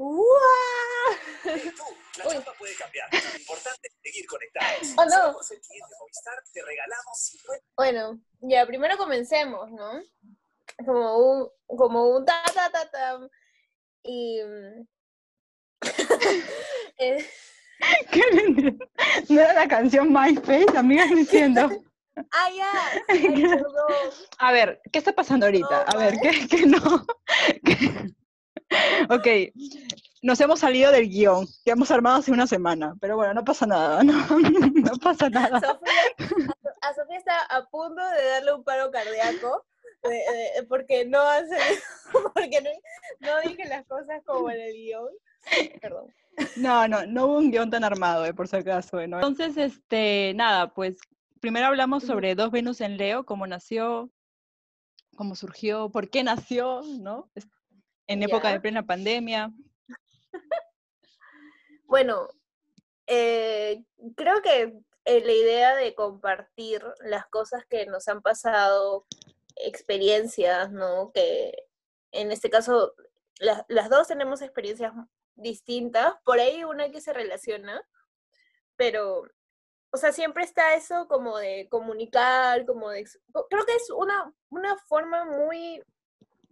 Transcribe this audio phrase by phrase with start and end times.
[0.00, 1.12] ¡Guau!
[1.42, 1.84] Tú,
[2.18, 2.32] la Uy.
[2.34, 3.06] chapa puede cambiar.
[3.12, 4.94] Lo importante es seguir conectados.
[4.96, 5.32] Oh, no.
[5.34, 10.00] Por ser cliente Movistar, te regalamos 50 Bueno, ya primero comencemos, ¿no?
[10.86, 13.20] Como un, como un ta ta ta ta.
[14.02, 14.88] Y mm,
[16.98, 17.26] eh,
[18.10, 18.78] ¿Qué me-
[19.28, 21.68] No era la canción MySpace, amiga, no entiendo.
[22.16, 22.72] ah, ya,
[23.08, 23.44] ay.
[24.38, 25.82] A ver, ¿qué está pasando ahorita?
[25.82, 27.06] A ver, ¿qué, qué no?
[27.64, 28.14] ¿Qué?
[29.10, 29.26] Ok,
[30.22, 33.66] nos hemos salido del guion que hemos armado hace una semana, pero bueno, no pasa
[33.66, 35.60] nada, no, no pasa nada.
[35.60, 35.92] Sofía,
[36.82, 39.64] a, a Sofía está a punto de darle un paro cardíaco
[40.04, 40.08] eh,
[40.58, 41.56] eh, porque no hace,
[42.34, 42.70] porque no,
[43.28, 45.08] no dije las cosas como en el guion.
[45.80, 46.14] Perdón.
[46.56, 49.00] No, no, no hubo un guion tan armado, eh, por si acaso.
[49.00, 49.16] eh, ¿no?
[49.16, 50.98] Entonces, este, nada, pues
[51.40, 54.10] primero hablamos sobre dos Venus en Leo, cómo nació,
[55.16, 57.30] cómo surgió, por qué nació, ¿no?
[58.10, 59.52] En época de plena pandemia.
[61.86, 62.28] Bueno,
[63.08, 63.82] eh,
[64.14, 69.06] creo que eh, la idea de compartir las cosas que nos han pasado,
[69.56, 71.10] experiencias, ¿no?
[71.12, 71.52] Que
[72.12, 72.94] en este caso
[73.40, 74.92] las, las dos tenemos experiencias
[75.34, 77.82] distintas, por ahí una que se relaciona,
[78.76, 79.24] pero,
[79.90, 83.04] o sea, siempre está eso como de comunicar, como de...
[83.48, 85.82] Creo que es una, una forma muy,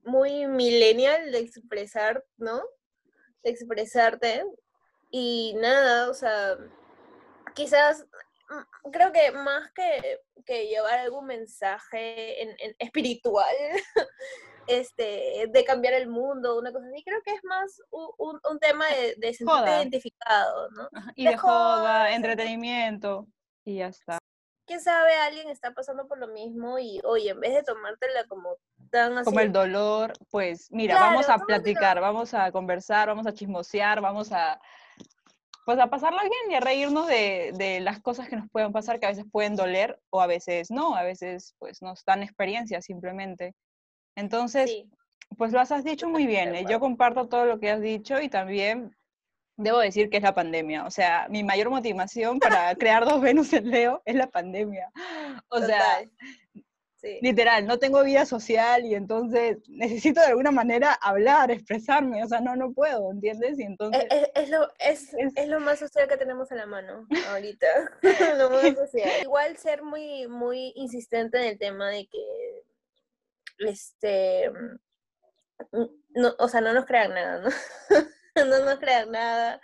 [0.08, 2.62] muy millennial de expresar, ¿no?
[3.42, 4.44] De expresarte.
[5.10, 6.56] Y nada, o sea,
[7.54, 8.04] quizás
[8.50, 13.54] mm, creo que más que, que llevar algún mensaje en, en espiritual,
[14.66, 18.58] este, de cambiar el mundo, una cosa así, creo que es más un, un- un
[18.58, 19.76] tema de, de sentirte Joda.
[19.80, 20.88] identificado, ¿no?
[21.16, 23.26] Y De de joda, joda, entretenimiento,
[23.64, 24.18] y ya está.
[24.66, 28.58] Quién sabe, alguien está pasando por lo mismo y, oye, en vez de tomártela como
[28.90, 33.26] tan así, Como el dolor, pues mira, Claro, vamos a platicar, vamos a conversar, vamos
[33.26, 34.60] a chismosear, vamos a,
[35.64, 38.98] pues a pasarla bien y a reírnos de, de las cosas que nos pueden pasar,
[38.98, 42.84] que a veces pueden doler o a veces no, a veces pues nos dan experiencias
[42.84, 43.54] simplemente.
[44.16, 44.90] Entonces, sí,
[45.36, 46.64] pues lo has dicho muy bien, ¿eh?
[46.68, 48.96] yo comparto todo lo que has dicho y también
[49.56, 53.52] debo decir que es la pandemia, o sea, mi mayor motivación para crear dos Venus
[53.52, 54.90] en Leo es la pandemia.
[55.50, 56.12] O sea, total.
[57.00, 57.20] Sí.
[57.22, 62.40] literal, no tengo vida social y entonces necesito de alguna manera hablar, expresarme, o sea,
[62.40, 63.56] no, no puedo, ¿entiendes?
[63.60, 66.66] Y entonces, Es, es- es lo, es, es- lo más social que tenemos a la
[66.66, 67.66] mano ahorita.
[68.38, 69.10] lo más social.
[69.22, 72.64] Igual ser muy, muy insistente en el tema de que,
[73.60, 74.50] este,
[76.14, 77.48] no, o sea, no nos crean nada, ¿no?
[78.44, 79.60] no nos crean nada.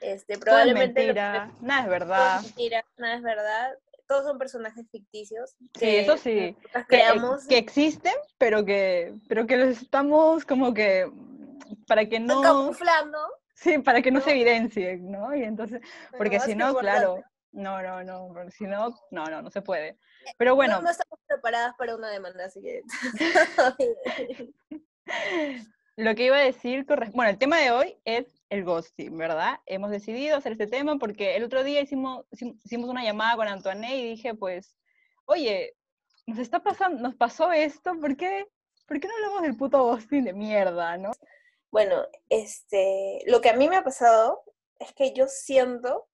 [0.00, 2.36] Este, todo es probablemente lo nada es verdad.
[2.38, 3.78] es mentira, nada es verdad.
[4.08, 5.54] Todos son personajes ficticios.
[5.78, 6.56] Sí, eso sí.
[6.72, 11.10] Que, creamos que existen, pero que, pero que los estamos como que,
[11.86, 13.18] para que no, camuflando.
[13.54, 15.36] sí, para que no se evidencien, ¿no?
[15.36, 15.80] Y entonces,
[16.10, 19.50] pero porque si que no, claro, no, no, no, porque si no, no, no, no
[19.50, 19.98] se puede.
[20.38, 22.82] Pero bueno, no, no estamos preparadas para una demanda, así que.
[25.96, 29.60] Lo que iba a decir, bueno, el tema de hoy es el ghosting, ¿verdad?
[29.66, 33.48] Hemos decidido hacer este tema porque el otro día hicimos, hicim- hicimos una llamada con
[33.48, 34.76] Antoine y dije, pues,
[35.26, 35.76] oye,
[36.26, 38.46] nos está pasando, nos pasó esto, ¿por qué,
[38.86, 41.10] ¿por qué no hablamos del puto ghosting de mierda, no?
[41.70, 44.42] Bueno, este, lo que a mí me ha pasado
[44.78, 46.08] es que yo siento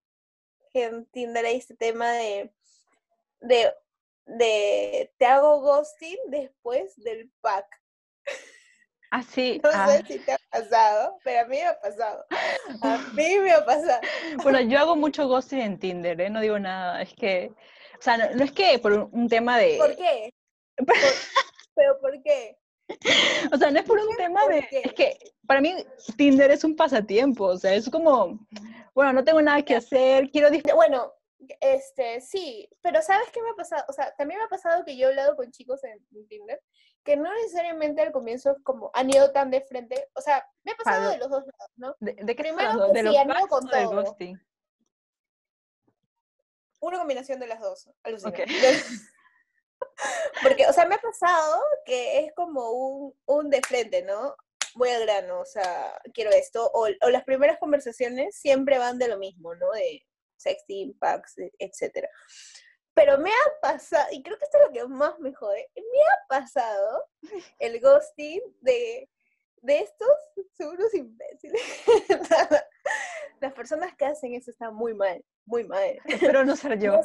[0.72, 2.52] que en Tinder hay este tema de,
[3.40, 3.72] de,
[4.26, 7.66] de te hago ghosting después del pack.
[9.16, 12.24] Ah, sí, No ah, sé si te ha pasado, pero a mí me ha pasado.
[12.82, 14.00] A mí me ha pasado.
[14.42, 16.30] bueno, yo hago mucho ghosting en Tinder, ¿eh?
[16.30, 17.52] No digo nada, es que,
[17.96, 20.34] o sea, no, no es que por un, un tema de, ¿Por qué?
[20.78, 20.88] Por-
[21.76, 22.56] ¿Pero por qué?
[23.52, 24.80] o sea, no es por un tema ¿Por de, qué?
[24.82, 25.76] es que para mí
[26.16, 28.40] Tinder es un pasatiempo, o sea, es como,
[28.96, 30.48] bueno, no tengo nada que hacer, quiero.
[30.74, 31.12] Bueno,
[31.60, 33.84] este, sí, pero ¿sabes qué me ha pasado?
[33.88, 36.60] O sea, también me ha pasado que yo he hablado con chicos en, en Tinder
[37.04, 40.76] que no necesariamente al comienzo como han ido tan de frente, o sea, me ha
[40.76, 41.96] pasado de los dos lados, ¿no?
[42.00, 44.02] ¿De, de qué Primero que ¿De sí, han ido con del todo.
[44.02, 44.40] ghosting?
[46.80, 48.30] Una combinación de las dos, alucina.
[48.30, 48.40] Ok.
[50.42, 54.34] Porque, o sea, me ha pasado que es como un, un de frente, ¿no?
[54.74, 56.70] Voy al grano, o sea, quiero esto.
[56.72, 59.70] O, o las primeras conversaciones siempre van de lo mismo, ¿no?
[59.72, 60.04] De
[60.36, 62.08] sexting, packs, etcétera.
[62.94, 65.82] Pero me ha pasado, y creo que esto es lo que más me jode, me
[65.82, 67.04] ha pasado
[67.58, 69.08] el ghosting de,
[69.62, 70.08] de estos,
[70.56, 71.60] son unos imbéciles.
[73.40, 75.98] Las personas que hacen eso están muy mal, muy mal.
[76.06, 77.00] Espero no ser yo.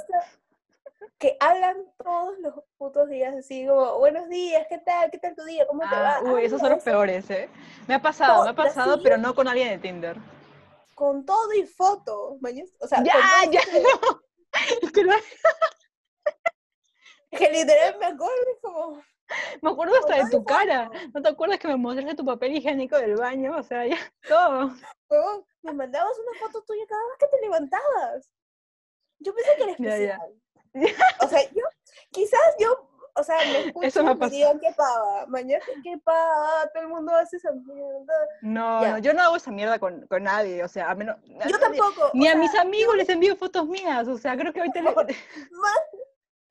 [1.18, 5.10] Que hablan todos los putos días así como, buenos días, ¿qué tal?
[5.12, 5.66] ¿Qué tal tu día?
[5.68, 6.34] ¿Cómo te Ah, va?
[6.34, 7.50] uy, esos son los peores, ¿eh?
[7.88, 10.18] Me ha pasado, me ha pasado, pero no con alguien de Tinder.
[10.96, 12.70] Con todo y foto, mañas.
[12.80, 13.14] O sea, Ya,
[13.50, 14.22] ya, foto, no.
[14.82, 15.14] Es que no-
[17.32, 19.02] que literal me acuerdo como,
[19.62, 20.90] me acuerdo hasta de tu cara.
[21.14, 23.56] ¿No te acuerdas que me mostraste tu papel higiénico del baño?
[23.58, 23.98] O sea, ya,
[24.28, 24.72] todo.
[25.10, 28.30] Huevón, me mandabas una foto tuya cada vez que te levantabas.
[29.20, 30.20] Yo pensé que era Ya, ya.
[30.74, 31.16] especial.
[31.22, 31.64] O sea, yo,
[32.12, 36.70] quizás yo, o sea, me escuchan me ha y digan qué pava, mañana qué pava,
[36.74, 38.14] todo el mundo hace esa mierda.
[38.42, 38.92] No, Ya.
[38.92, 41.18] no, yo no hago esa mierda con, con nadie, o sea, a menos...
[41.48, 42.12] Yo tampoco.
[42.14, 44.90] Ni a mis amigos les envío fotos mías, o sea, creo que ahorita le...
[45.52, 45.80] Más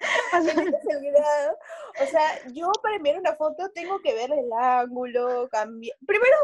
[0.90, 1.58] el grado.
[2.02, 5.96] O sea, yo para enviar una foto tengo que ver el ángulo, cambiar.
[6.06, 6.36] Primero,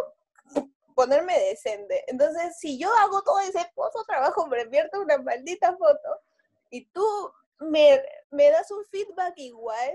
[0.94, 2.04] ponerme decente.
[2.08, 6.20] Entonces, si yo hago todo ese puto trabajo para enviarte una maldita foto
[6.70, 7.04] y tú
[7.58, 9.92] me, me das un feedback igual,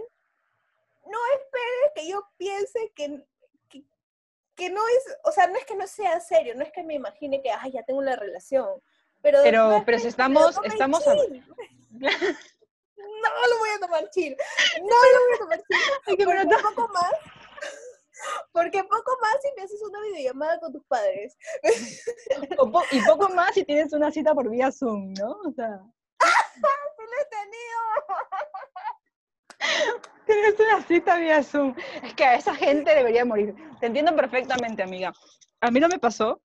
[1.05, 3.25] no esperes que yo piense que,
[3.69, 3.83] que,
[4.55, 6.95] que no es, o sea, no es que no sea serio, no es que me
[6.95, 8.81] imagine que, ay, ya tengo una relación.
[9.21, 11.15] Pero, Pero- pero si estamos- estamos a-.
[12.99, 14.35] No lo voy a tomar chill.
[14.81, 15.77] No lo voy a tomar chill.
[16.25, 17.11] Porque poco más.
[18.51, 21.37] Porque poco más si me haces una videollamada con tus padres.
[22.57, 25.31] po- y poco más si tienes una cita por vía Zoom, ¿no?
[25.45, 25.79] O sea,
[26.21, 27.79] ¡Sí lo he tenido!
[30.25, 31.73] tienes una cita vía Zoom.
[32.03, 33.55] Es que a esa gente debería morir.
[33.79, 35.13] Te entiendo perfectamente, amiga.
[35.61, 36.41] A mí no me pasó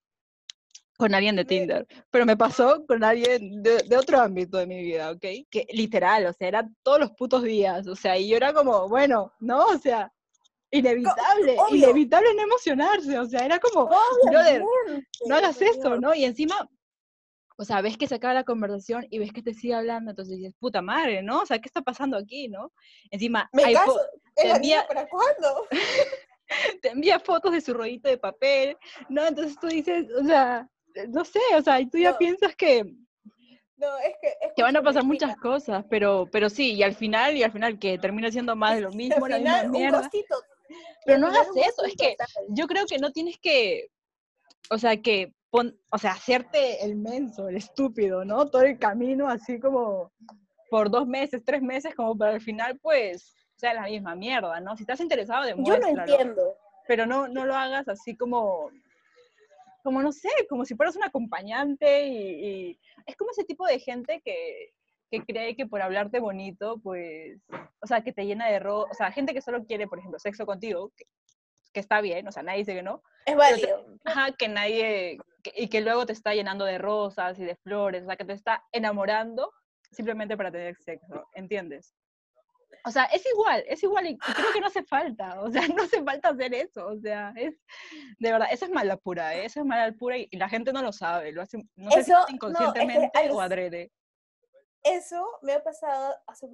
[0.97, 4.81] con alguien de Tinder, pero me pasó con alguien de, de otro ámbito de mi
[4.81, 5.25] vida, ¿ok?
[5.49, 8.87] Que literal, o sea, era todos los putos días, o sea, y yo era como,
[8.87, 9.65] bueno, ¿no?
[9.65, 10.11] O sea,
[10.71, 11.75] inevitable, obvio.
[11.85, 13.89] inevitable no emocionarse, o sea, era como,
[14.29, 14.63] brother,
[15.27, 15.97] no hagas eso.
[15.99, 16.13] ¿no?
[16.15, 16.67] Y encima,
[17.57, 20.37] o sea, ves que se acaba la conversación y ves que te sigue hablando, entonces
[20.37, 21.41] dices, puta madre, ¿no?
[21.41, 22.71] O sea, ¿qué está pasando aquí, no?
[23.11, 23.99] Encima, Me caso.
[24.35, 25.67] ¿El te anillo envía- para cuándo?
[26.81, 28.77] te envía fotos de su rollito de papel,
[29.09, 29.25] ¿no?
[29.25, 30.67] Entonces tú dices, o sea,
[31.09, 32.17] no sé, o sea, y tú ya No.
[32.17, 32.83] piensas que,
[33.77, 34.33] No, es que.
[34.55, 37.51] que van a pasar mira, muchas cosas, pero, pero sí, y al final, y al
[37.51, 39.97] final que termina siendo más de lo mismo, Al la misma final, un mierda.
[39.99, 40.35] gostito.
[41.05, 42.15] Pero no hagas eso, es que
[42.49, 43.89] yo creo que no tienes que,
[44.71, 48.47] o sea, que pon, o sea, hacerte el menso, el estúpido, ¿no?
[48.49, 50.11] Todo el camino así como
[50.71, 54.75] por dos meses, tres meses, como para al final, pues, sea la misma mierda, ¿no?
[54.75, 56.01] Si estás interesado, Yo no demuéstralo.
[56.01, 56.57] entiendo.
[56.87, 58.71] Pero no, no lo hagas así como,
[59.85, 62.17] como no sé, como si fueras un acompañante y,
[62.71, 64.73] y es como ese tipo de gente que,
[65.11, 67.39] que cree que por hablarte bonito, pues,
[67.81, 70.17] o sea, que te llena de ro, o sea, gente que solo quiere, por ejemplo,
[70.19, 71.05] sexo contigo, que,
[71.71, 73.85] que está bien, o sea, nadie dice que no, Es válido.
[74.05, 78.01] Ajá, que nadie, que- y que luego te está llenando de rosas y de flores,
[78.03, 79.51] o sea, que te está enamorando
[79.91, 81.93] simplemente para tener sexo, ¿entiendes?
[82.85, 85.83] O sea, es igual, es igual, y creo que no hace falta, o sea, no
[85.83, 87.55] hace falta hacer eso, o sea, es,
[88.19, 89.45] de verdad, esa es mala pura, ¿eh?
[89.45, 92.03] esa es mala pura y, y la gente no lo sabe, lo hace, no sé
[92.03, 93.91] si Eso, no, es que inconscientemente a o adrede.
[94.83, 96.47] Eso me ha pasado hace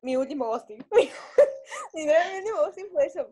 [0.00, 0.84] mi último ghosting.
[0.90, 1.08] Mi,
[1.94, 3.30] mi último ghosting fue eso.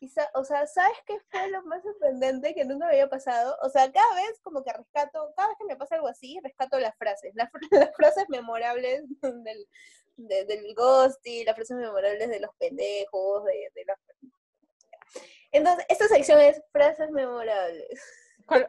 [0.00, 3.56] Y sa- o sea, ¿sabes qué fue lo más sorprendente que nunca me había pasado?
[3.62, 6.78] O sea, cada vez como que rescato, cada vez que me pasa algo así, rescato
[6.78, 9.66] las frases, las, las frases memorables del,
[10.28, 13.98] de- del ghosting, las frases memorables de los pendejos, de, de las...
[15.52, 17.88] Entonces, esta sección es frases memorables.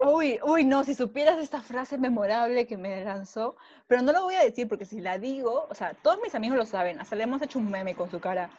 [0.01, 3.55] Uy, uy, no, si supieras esta frase memorable que me lanzó,
[3.88, 6.55] pero no lo voy a decir porque si la digo, o sea, todos mis amigos
[6.58, 8.51] lo saben, hasta le hemos hecho un meme con su cara,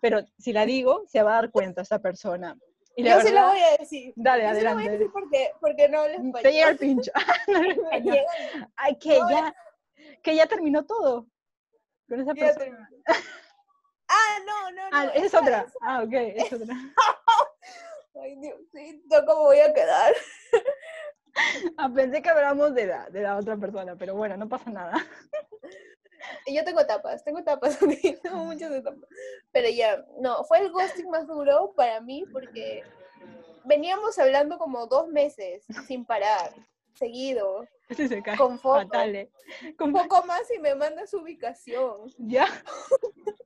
[0.00, 2.56] pero si la digo, se va a dar cuenta esta persona.
[2.96, 4.12] Y la Yo sí lo verdad, voy a decir.
[4.16, 4.90] Dale, Yo sí lo voy a adelante.
[4.98, 6.42] decir porque, porque no hablo español.
[6.42, 7.12] te llega el pincho.
[8.04, 8.14] No,
[8.76, 9.54] Ay, que ya,
[10.22, 11.26] que ya terminó todo
[12.08, 12.90] con esa persona.
[14.08, 14.96] Ah, no, no, no.
[14.96, 15.66] Ah, esa es esa- otra.
[15.82, 16.74] Ah, ok, es otra.
[18.22, 20.14] Ay, Diosito, ¿cómo voy a quedar?
[21.76, 24.94] Ah, pensé que hablamos de la, de la otra persona, pero bueno, no pasa nada.
[26.46, 27.78] Yo tengo etapas, tengo etapas,
[28.22, 29.06] tengo muchas etapas.
[29.52, 32.82] Pero ya, no, fue el ghosting más duro para mí porque
[33.64, 36.54] veníamos hablando como dos meses sin parar,
[36.94, 38.36] seguido, Ese se cae.
[38.36, 38.84] con fotos.
[38.84, 39.30] Fatal, ¿eh?
[39.64, 42.12] Un Con- poco más y me manda su ubicación.
[42.18, 42.46] Ya.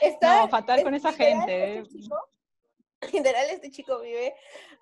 [0.00, 2.00] Está, No, fatal con es- esa literal, gente, este eh.
[2.00, 2.28] chico-
[3.12, 4.34] literal, este chico vive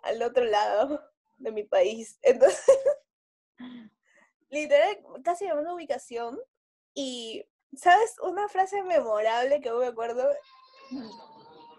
[0.03, 1.03] al otro lado
[1.39, 2.19] de mi país.
[2.23, 2.79] Entonces,
[4.51, 6.39] literal, casi me manda ubicación.
[6.95, 7.45] Y,
[7.77, 8.17] ¿sabes?
[8.23, 10.29] Una frase memorable que me acuerdo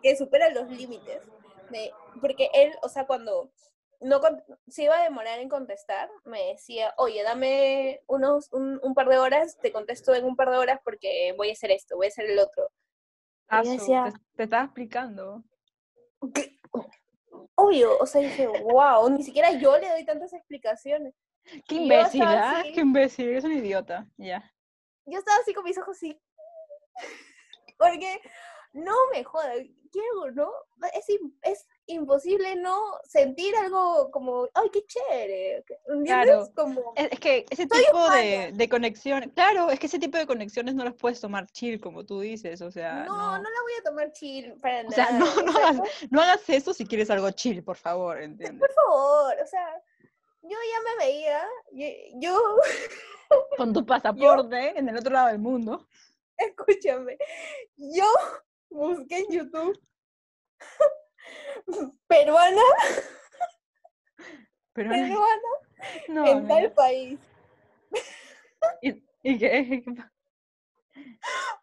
[0.01, 1.22] que supera los límites.
[1.69, 1.91] de-
[2.22, 3.51] porque él, o sea, cuando
[3.99, 4.21] no
[4.67, 9.17] se iba a demorar en contestar, me decía, oye, dame unos, un, un par de
[9.17, 12.09] horas, te contesto en un par de horas porque voy a hacer esto, voy a
[12.09, 12.69] hacer el otro.
[13.47, 15.43] Ah, decía- te, te estaba explicando.
[16.33, 16.59] ¿Qué?
[17.55, 21.15] Obvio, o sea, dije, wow, ni siquiera yo le doy tantas explicaciones.
[21.67, 22.61] Qué imbécil, ¿ah?
[22.63, 24.07] Qué imbécil, eres un idiota.
[24.17, 24.43] Ya.
[25.05, 26.19] Yo estaba así con mis ojos así.
[27.77, 28.19] Porque
[28.73, 29.53] no me joda,
[29.91, 30.51] quiero, ¿no?
[30.93, 31.05] Es,
[31.43, 35.63] es imposible no sentir algo como, ay, qué chévere.
[35.88, 36.06] ¿Entiendes?
[36.06, 36.51] Claro.
[36.56, 40.27] Como, Es, es que ese tipo de, de conexión, claro, es que ese tipo de
[40.27, 43.62] conexiones no las puedes tomar chill, como tú dices, o sea, no, no, no la
[43.63, 45.20] voy a tomar chill para O sea, nada.
[45.20, 48.60] no, no hagas, no hagas eso si quieres algo chill, por favor, ¿entiendes?
[48.60, 49.67] por favor, o sea,
[50.44, 52.58] yo ya me veía, yo, yo
[53.58, 55.88] Con tu pasaporte en el otro lado del mundo.
[56.38, 57.17] escúchame,
[57.75, 58.06] yo
[58.70, 59.79] busqué en YouTube
[62.07, 62.62] peruana,
[64.74, 65.50] peruana
[66.07, 67.19] no, en tal país
[68.81, 69.84] ¿Y, y qué?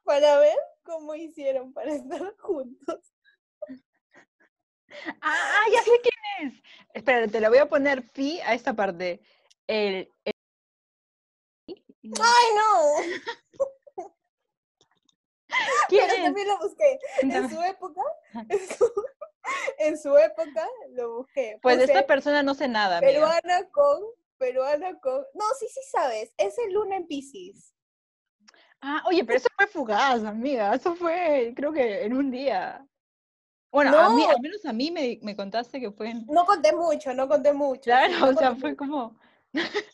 [0.04, 3.00] para ver cómo hicieron para estar juntos.
[5.20, 6.62] Ah, ya sé quién es.
[6.92, 9.20] Espera, te le voy a poner pi a esta parte.
[9.66, 10.32] El, el-
[11.66, 13.24] ¡Ay, no!
[15.88, 16.22] ¿Quién Pero es?
[16.22, 16.98] también lo busqué.
[17.22, 18.02] En su época,
[18.48, 18.92] en su,
[19.78, 21.58] en su época lo busqué.
[21.62, 23.12] Pues Puse esta persona no sé nada, amiga.
[23.12, 24.02] peruana con,
[24.38, 25.24] peruana con.
[25.34, 26.32] No, sí, sí sabes.
[26.36, 27.72] Es el Luna en Pisces.
[28.80, 30.74] Ah, oye, pero eso fue fugaz, amiga.
[30.74, 32.86] Eso fue, creo que en un día.
[33.70, 33.98] Bueno, No.
[33.98, 36.26] a mí, al menos a mí me, me contaste que fue en...
[36.26, 37.82] No conté mucho, no conté mucho.
[37.82, 38.76] Claro, no o sea, fue mucho.
[38.76, 39.18] como...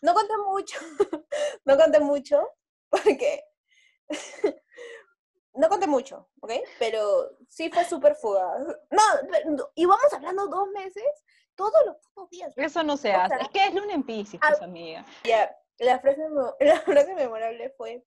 [0.02, 0.78] No conté mucho.
[1.64, 2.48] no conté mucho.
[2.90, 3.44] Porque.
[5.54, 6.52] No conté mucho, ¿ok?
[6.78, 8.60] Pero sí fue súper fugaz.
[8.90, 11.04] No, no, íbamos hablando dos meses,
[11.54, 12.52] todos los putos días.
[12.56, 13.34] Eso no se O hace.
[13.34, 15.04] sea, es que es luna en Piscis, al- pues, amiga.
[15.24, 16.22] Ya, la frase,
[16.60, 18.04] la frase memorable fue,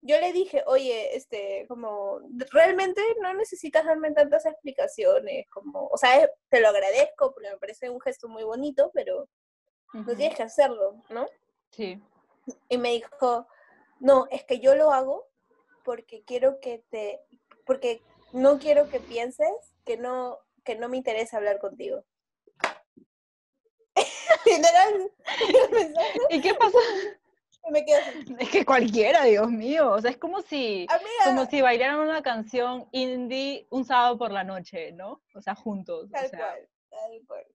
[0.00, 2.20] yo le dije, oye, este, como,
[2.52, 7.90] realmente no necesitas darme tantas explicaciones, como, o sea, te lo agradezco porque me parece
[7.90, 9.28] un gesto muy bonito, pero
[9.92, 11.26] no Ujú, tienes que hacerlo, ¿no?
[11.70, 12.00] Sí.
[12.68, 13.46] Y me dijo,
[14.00, 15.27] no, es que yo lo hago
[15.88, 17.18] porque quiero que te,
[17.64, 18.02] porque
[18.34, 19.48] no quiero que pienses
[19.86, 22.04] que no, que no me interesa hablar contigo.
[26.28, 26.76] ¿Y qué pasó?
[27.70, 28.00] me quedo
[28.38, 29.92] Es que cualquiera, Dios mío.
[29.92, 34.30] O sea, es como si, amiga, como si bailaran una canción indie un sábado por
[34.30, 35.22] la noche, ¿no?
[35.34, 36.04] O sea, juntos.
[36.04, 37.46] o Tal sea, cual, tal cual.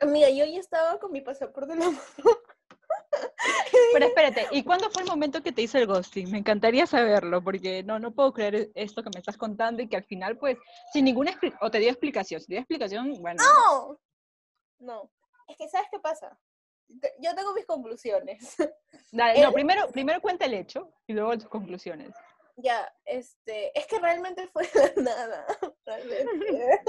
[0.00, 2.00] Amiga, yo ya estaba con mi pasaporte en la mano.
[3.92, 6.30] Pero espérate, ¿y cuándo fue el momento que te hizo el ghosting?
[6.30, 9.88] Me encantaría saberlo, porque no, no puedo creer e- esto que me estás contando y
[9.88, 10.58] que al final, pues,
[10.92, 13.98] sin ninguna explicación, o te dio explicación, si te dio explicación, bueno, ¡No!
[14.78, 15.10] No,
[15.48, 16.38] es que ¿sabes qué pasa?
[17.18, 18.54] Yo tengo mis conclusiones.
[19.12, 22.14] dale, no, él- primero, primero cuenta el hecho y luego tus conclusiones.
[22.56, 25.46] ya, este, es que realmente fue de nada.
[25.86, 26.80] Realmente.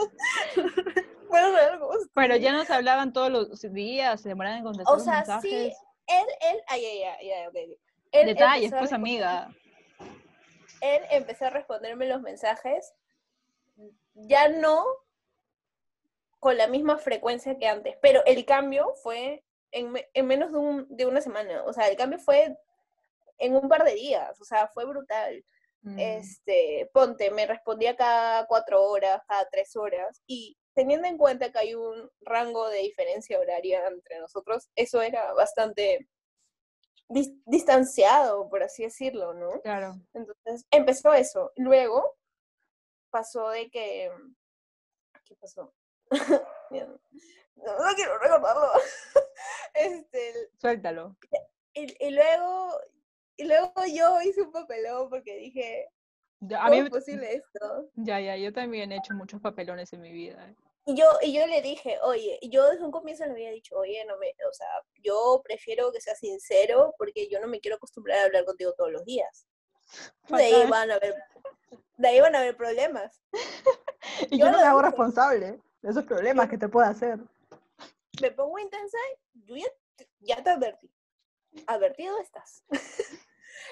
[1.30, 2.10] fue gusto.
[2.14, 5.42] Pero ya nos hablaban todos los días, se demoraban en contestar O los sea, mensajes.
[5.52, 5.74] sí,
[6.08, 7.80] él, él, ay, ay, ay, ay, ok.
[8.12, 9.54] Él Detalles, pues, amiga.
[10.82, 12.94] Él empezó a responderme los mensajes,
[14.14, 14.86] ya no
[16.40, 20.88] con la misma frecuencia que antes, pero el cambio fue en, en menos de, un-
[20.90, 22.56] de una semana, o sea, el cambio fue
[23.40, 25.44] en un par de días, o sea, fue brutal.
[25.82, 31.52] Mm, Este, ponte, me respondía cada cuatro horas, cada tres horas, y teniendo en cuenta
[31.52, 36.08] que hay un rango de diferencia horaria entre nosotros, eso era bastante
[37.10, 39.60] dis- distanciado, por así decirlo, ¿no?
[39.62, 39.96] Claro.
[40.14, 41.52] Entonces empezó eso.
[41.58, 42.16] Luego
[43.10, 44.12] pasó de que.
[45.26, 45.74] ¿Qué pasó?
[46.70, 46.86] No,
[47.76, 48.70] no, no quiero recordarlo.
[49.74, 51.18] este, Suéltalo.
[51.74, 52.80] y, y luego.
[53.40, 55.88] Y luego yo hice un papelón porque dije,
[56.40, 57.90] Ya, a ¿cómo mí, es posible esto?
[57.96, 60.50] ya, ya, yo también he hecho muchos papelones en mi vida.
[60.50, 60.56] ¿eh?
[60.90, 64.06] Y yo, y yo le dije, oye, yo desde un comienzo le había dicho, oye,
[64.06, 64.70] no me, o sea,
[65.04, 68.94] yo prefiero que seas sincero porque yo no me quiero acostumbrar a hablar contigo todos
[68.94, 69.46] los días.
[70.30, 71.14] De ahí van a haber,
[71.98, 73.22] de ahí van a haber problemas.
[74.32, 77.20] Y yo yo no me hago responsable de esos problemas que te pueda hacer.
[78.22, 78.98] me pongo intensa,
[79.34, 79.68] yo ya,
[80.22, 80.90] ya te advertí.
[81.68, 82.64] Advertido estás.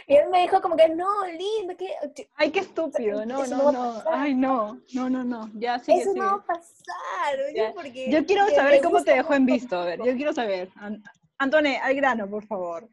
[0.07, 1.93] y él me dijo como que, no, lindo, que
[2.35, 3.25] Ay, qué estúpido.
[3.25, 4.03] No, no, no.
[4.09, 4.79] Ay, no.
[4.93, 5.49] No, no, no.
[5.55, 6.21] Ya, sigue, eso sigue.
[6.21, 7.73] no va a pasar, oye, Ya.
[7.73, 8.09] porque...
[8.11, 9.77] Yo quiero saber cómo te dejó en visto.
[9.77, 10.69] A ver, yo quiero saber.
[10.75, 11.03] An-
[11.37, 12.87] Antone, al grano, por favor.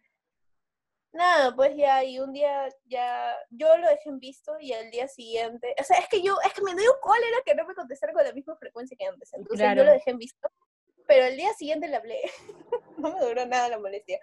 [1.15, 5.07] Nada, pues ya, y un día ya, yo lo dejé en visto y al día
[5.09, 8.15] siguiente, o sea, es que yo, es que me dio cólera que no me contestara
[8.15, 9.83] con la misma frecuencia que antes, entonces Claro.
[9.83, 10.49] yo lo dejé en visto,
[11.07, 12.21] pero el día siguiente le hablé.
[13.03, 14.19] no me duró nada la molestia.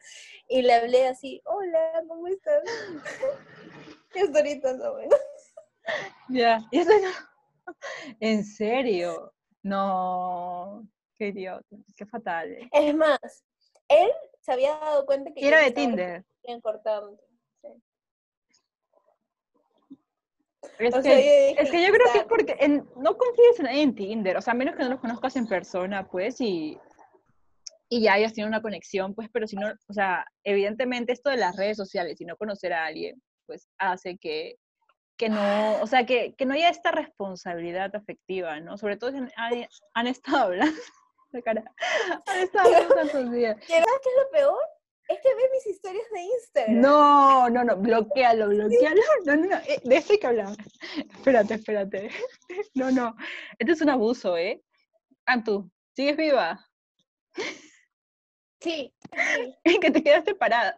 [0.47, 2.63] Y le hablé así, hola, ¿cómo estás?
[4.11, 4.93] Qué historitas, ¿no?
[6.29, 7.75] Ya, y eso no.
[8.19, 9.33] En serio,
[9.63, 10.87] no.
[11.17, 12.57] Qué idiota, qué fatal.
[12.71, 13.19] Es más,
[13.89, 14.09] él
[14.41, 16.25] se había dado cuenta que era de Tinder.
[16.41, 17.19] recién cortando.
[17.61, 17.67] Sí.
[20.79, 23.65] Es, O que, sea, es que yo creo que es porque en- no confíes en
[23.65, 26.79] nadie en Tinder, o sea, a menos que no los conozcas en persona, pues, y,
[27.89, 31.37] y ya hayas tenido una conexión, pues, pero si no, o sea, evidentemente esto de
[31.37, 34.57] las redes sociales y no conocer a alguien, pues, hace que,
[35.17, 38.77] que no, o sea, que, que no haya esta responsabilidad afectiva, ¿no?
[38.77, 40.79] Sobre todo si han, han- han estado hablando,
[41.31, 41.63] la cara,
[42.27, 43.57] han estado hablando tantos días.
[43.63, 44.59] ¿Y ¿Sabes qué es lo peor?
[45.09, 46.81] Es que ve mis historias de Instagram.
[46.81, 49.01] No, no, no, bloquealo, bloquealo.
[49.25, 50.55] No, no, no, eh, de hay que hablar.
[51.15, 52.11] Espérate, espérate.
[52.75, 53.15] No, no,
[53.57, 54.61] esto es un abuso, ¿eh?
[55.25, 56.63] Antu, ¿sigues viva?
[58.61, 58.93] Sí,
[59.35, 59.55] sí.
[59.81, 60.77] que te quedaste parada,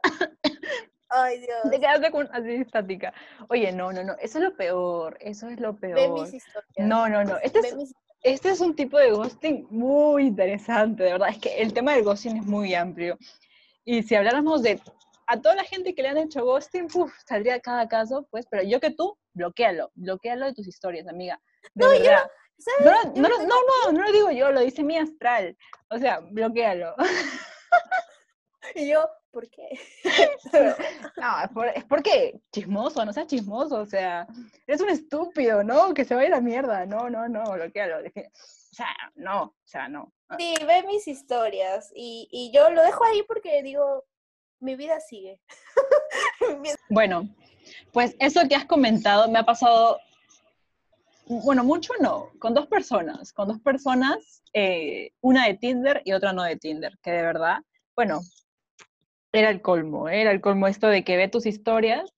[1.10, 1.60] Ay, Dios.
[1.70, 3.14] te quedaste con, así estática.
[3.50, 6.12] Oye, no, no, no, eso es lo peor, eso es lo Ve peor.
[6.22, 6.88] mis historias.
[6.88, 11.04] No, no, no, este Ve es, mis- este es un tipo de ghosting muy interesante,
[11.04, 11.30] de verdad.
[11.30, 13.18] Es que el tema del ghosting es muy amplio.
[13.84, 14.80] Y si habláramos de
[15.26, 16.88] a toda la gente que le han hecho ghosting,
[17.26, 21.42] saldría cada caso, pues, pero yo que tú, bloquealo, bloquealo de tus historias, amiga.
[21.74, 22.30] De No, yo verdad.
[22.60, 23.06] ¿Sabes?
[23.08, 25.58] No, Yo no, tengo no, no, no lo digo yo, lo dice mi astral.
[25.90, 26.94] O sea, bloquealo.
[28.76, 29.80] Y yo, ¿por qué?
[31.18, 34.28] No, es, por- es porque chismoso, no seas chismoso, o sea,
[34.68, 35.94] eres un estúpido, ¿no?
[35.94, 36.86] Que se vaya a la mierda.
[36.86, 38.02] No, no, no, bloquealo.
[38.04, 40.12] defi- O sea, no, o sea, no.
[40.38, 41.92] Sí, ve mis historias.
[41.96, 44.06] Y, y yo lo dejo ahí porque digo,
[44.60, 45.40] mi vida sigue.
[46.90, 47.30] Bueno,
[47.94, 50.00] pues eso que has comentado me ha pasado,
[51.26, 56.34] bueno, mucho no, con dos personas, con dos personas, eh, una de Tinder y otra
[56.34, 57.60] no de Tinder, que de verdad,
[57.96, 58.20] bueno,
[59.34, 60.22] era el colmo, ¿eh?
[60.22, 62.14] era el colmo esto de que ve tus historias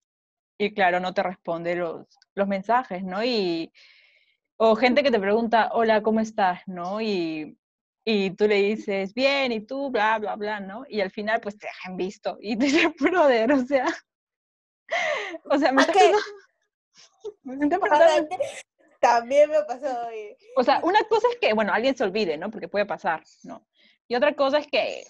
[0.58, 3.24] y claro, no te responde los, los mensajes, ¿no?
[3.24, 3.72] Y,
[4.56, 6.62] o gente que te pregunta, hola, ¿cómo estás?
[6.66, 7.00] ¿No?
[7.00, 7.58] Y,
[8.04, 10.84] y tú le dices, bien, y tú, bla, bla, bla, ¿no?
[10.88, 13.86] Y al final, pues te dejan visto y te dicen, brother, o sea,
[15.44, 16.02] o sea, me ¿A estás
[17.42, 17.68] me
[19.00, 20.36] También me ha pasado hoy.
[20.56, 22.50] o sea, una cosa es que, bueno, alguien se olvide, ¿no?
[22.50, 23.66] Porque puede pasar, ¿no?
[24.06, 25.04] Y otra cosa es que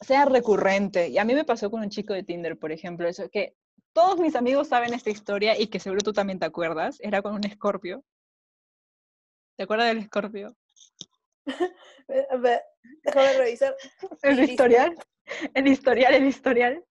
[0.00, 1.08] sea recurrente.
[1.08, 3.56] Y a mí me pasó con un chico de Tinder, por ejemplo, eso que
[3.92, 6.98] todos mis amigos saben esta historia y que seguro tú también te acuerdas.
[7.00, 8.04] Era con un escorpio.
[9.56, 10.56] ¿Te acuerdas del escorpio?
[12.08, 13.74] Déjame revisar.
[14.22, 14.96] El historial.
[15.52, 16.84] El historial, el historial.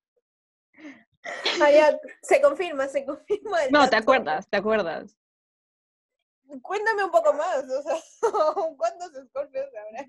[1.59, 3.63] Ah, ya, se confirma, se confirma.
[3.63, 5.17] el No, te acuerdas, te acuerdas.
[6.61, 7.97] Cuéntame un poco más, o sea,
[8.77, 10.05] ¿cuántos escorpios habrá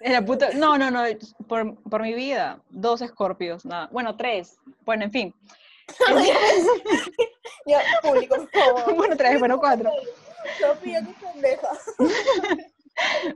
[0.00, 0.50] en la puta?
[0.54, 1.02] No, no, no.
[1.48, 2.62] Por, por mi vida.
[2.70, 3.88] Dos escorpios, nada.
[3.92, 4.58] Bueno, tres.
[4.84, 5.34] Bueno, en fin.
[7.66, 8.94] Ya, público, por favor.
[8.96, 9.90] Bueno, tres, bueno, cuatro.
[10.58, 11.68] Sofía, qué pendeja.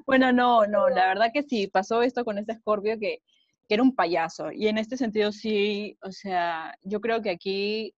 [0.07, 3.23] Bueno, no, no, la verdad que sí, pasó esto con este Scorpio que,
[3.69, 4.51] que era un payaso.
[4.53, 7.95] Y en este sentido sí, o sea, yo creo que aquí,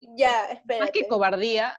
[0.00, 1.78] Ya, más que cobardía,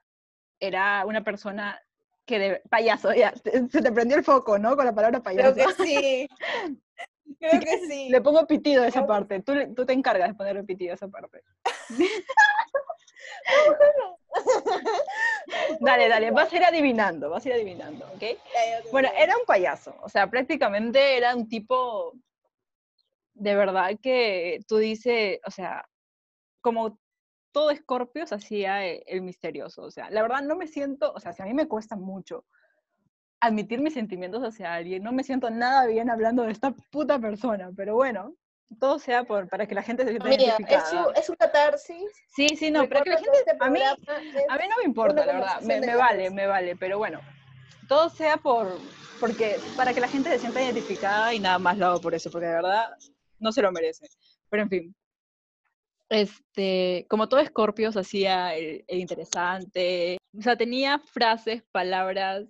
[0.62, 1.80] era una persona
[2.24, 4.76] que de payaso, ya, se te prendió el foco, ¿no?
[4.76, 5.76] Con la palabra Creo payaso.
[5.76, 6.28] que sí.
[7.40, 8.08] Creo que sí.
[8.10, 10.94] Le pongo pitido a esa Creo parte, tú, tú te encargas de poner pitido a
[10.94, 11.42] esa parte.
[15.80, 18.22] Dale, dale, vas a ir adivinando, vas a ir adivinando, ¿ok?
[18.90, 22.14] Bueno, era un payaso, o sea, prácticamente era un tipo
[23.34, 25.84] de verdad que tú dices, o sea,
[26.60, 26.98] como
[27.52, 31.20] todo Escorpio se hacía e- el misterioso, o sea, la verdad no me siento, o
[31.20, 32.44] sea, si a mí me cuesta mucho
[33.40, 37.70] admitir mis sentimientos hacia alguien, no me siento nada bien hablando de esta puta persona,
[37.76, 38.34] pero bueno,
[38.78, 42.10] todo sea por, para que la gente se sienta Amiga, es, un- es un catarsis.
[42.34, 43.80] Sí, sí, no, pero que la gente, este a mí,
[44.48, 47.20] a mí no me importa, la verdad, me, vale, me vale, pero bueno,
[47.88, 48.80] todo sea por,
[49.18, 52.30] porque, para que la gente se sienta identificada y nada más lo hago por eso,
[52.30, 52.86] porque de verdad
[53.40, 54.08] no se lo merece.
[54.48, 54.94] Pero en fin,
[56.12, 62.44] este, como todo Scorpio se hacía el, el interesante, o sea, tenía frases, palabras,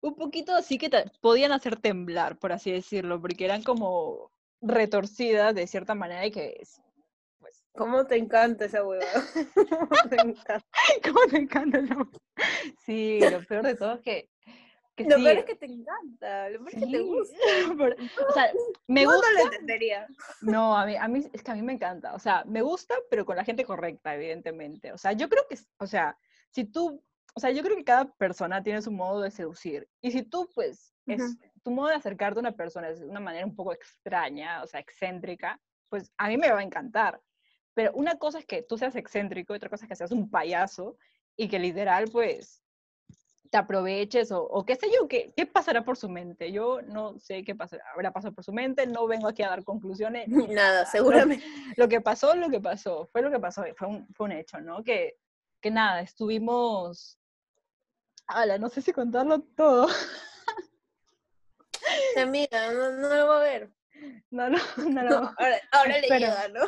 [0.00, 4.30] un poquito así que te- podían hacer temblar, por así decirlo, porque eran como
[4.62, 6.80] retorcidas de cierta manera y que es-
[7.40, 9.24] pues ¿Cómo te encanta esa huevada?
[10.10, 10.66] me encanta.
[11.04, 11.96] ¿Cómo te encanta esa?
[12.84, 14.28] Sí, lo peor de todo es que,
[14.96, 17.36] que Lo sí, peor es que te encanta, lo peor es que te gusta.
[18.28, 18.52] o sea,
[18.88, 20.06] me Yo gusta, no lo entendería.
[20.40, 22.94] no, a mí, a mí, es que a mí me encanta, o sea, me gusta,
[23.10, 26.18] pero con la gente correcta, evidentemente, o sea, yo creo que, o sea,
[26.50, 27.02] si tú,
[27.34, 30.50] o sea, yo creo que cada persona tiene su modo de seducir, y si tú,
[30.54, 33.72] pues, es, tu modo de acercarte a una persona es de una manera un poco
[33.72, 37.20] extraña, o sea, excéntrica, pues a mí me va a encantar.
[37.74, 40.30] Pero una cosa es que tú seas excéntrico y otra cosa es que seas un
[40.30, 40.96] payaso
[41.36, 42.62] y que literal, pues,
[43.50, 46.52] te aproveches o, o qué sé yo, qué, qué pasará por su mente.
[46.52, 49.64] Yo no sé qué pasará, habrá pasado por su mente, no vengo aquí a dar
[49.64, 50.26] conclusiones.
[50.28, 51.44] Nada, seguramente.
[51.76, 54.60] Lo que pasó, lo que pasó, fue lo que pasó, fue un, fue un hecho,
[54.60, 54.82] ¿no?
[54.82, 55.16] Que,
[55.60, 57.18] que nada, estuvimos...
[58.28, 59.86] Ala, no sé si contarlo todo.
[62.16, 63.72] Amiga, no, no lo voy a ver.
[64.30, 65.16] No, no, no, No, no.
[65.38, 66.60] ahora, ahora le llega, ¿no?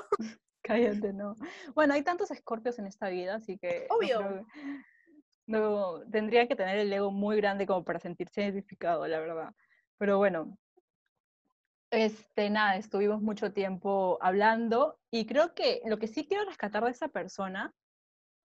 [0.62, 1.34] Cállate, no.
[1.74, 3.86] Bueno, hay tantos escorpios en esta vida, así que.
[3.88, 4.18] no Obvio.
[4.18, 4.46] creo-
[5.48, 9.54] No, tendría que tener el ego muy grande como para sentirse identificado, la verdad.
[9.96, 10.58] Pero bueno,
[11.90, 16.90] este, nada, estuvimos mucho tiempo hablando y creo que lo que sí quiero rescatar de
[16.90, 17.72] esa persona,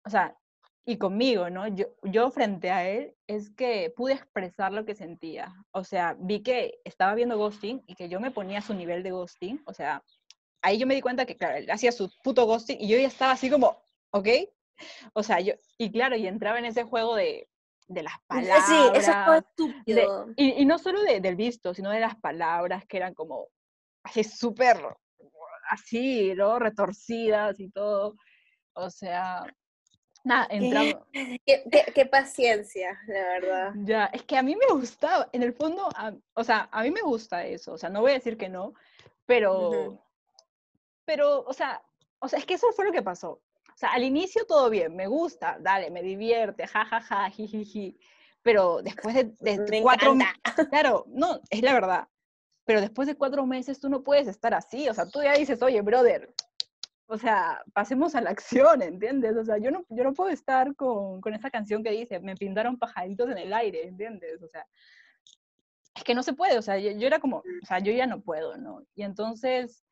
[0.04, 0.36] o sea,
[0.84, 1.66] y conmigo, ¿no?
[1.66, 5.52] Yo, yo frente a él es que pude expresar lo que sentía.
[5.72, 9.02] O sea, vi que estaba viendo ghosting y que yo me ponía a su nivel
[9.02, 9.60] de ghosting.
[9.66, 10.04] O sea,
[10.60, 13.08] ahí yo me di cuenta que, claro, él hacía su puto ghosting y yo ya
[13.08, 14.28] estaba así como, ¿ok?
[15.14, 17.48] O sea, yo, y claro, y entraba en ese juego de,
[17.88, 18.66] de las palabras.
[18.66, 20.28] Sí, eso fue de- estúpido.
[20.36, 23.48] y, y no solo de- del visto, sino de las palabras que eran como
[24.04, 24.76] así súper,
[25.70, 26.58] así, ¿no?
[26.58, 28.16] Retorcidas y todo.
[28.74, 29.44] O sea,
[30.24, 30.96] nada, entramos.
[31.12, 33.72] Qué, qué- qué paciencia, la verdad.
[33.76, 36.90] Ya, es que a mí me gustaba, en el fondo, a- o sea, a mí
[36.90, 38.72] me gusta eso, o sea, no voy a decir que no,
[39.26, 40.02] pero,
[41.04, 41.82] pero, o sea,
[42.18, 43.40] o sea, es que eso fue lo que pasó.
[43.82, 47.98] Sea, al inicio todo bien, me gusta, dale, me divierte, ja, ja, ja, jijiji,
[48.40, 50.68] pero después de, de cuatro, encanta.
[50.70, 52.08] claro, no, es la verdad,
[52.64, 55.60] pero después de cuatro meses tú no puedes estar así, o sea, tú ya dices,
[55.62, 56.32] oye, brother,
[57.06, 59.36] o sea, pasemos a la acción, ¿entiendes?
[59.36, 62.36] O sea, yo no, yo no puedo estar con, con esa canción que dice, me
[62.36, 64.40] pintaron pajaritos en el aire, ¿entiendes?
[64.44, 64.64] O sea,
[65.92, 68.06] es que no se puede, o sea, yo, yo era como, o sea, yo ya
[68.06, 68.86] no puedo, ¿no?
[68.94, 69.84] Y entonces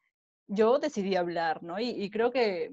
[0.47, 1.81] yo decidí hablar, ¿no?
[1.81, 2.73] Y, y creo que,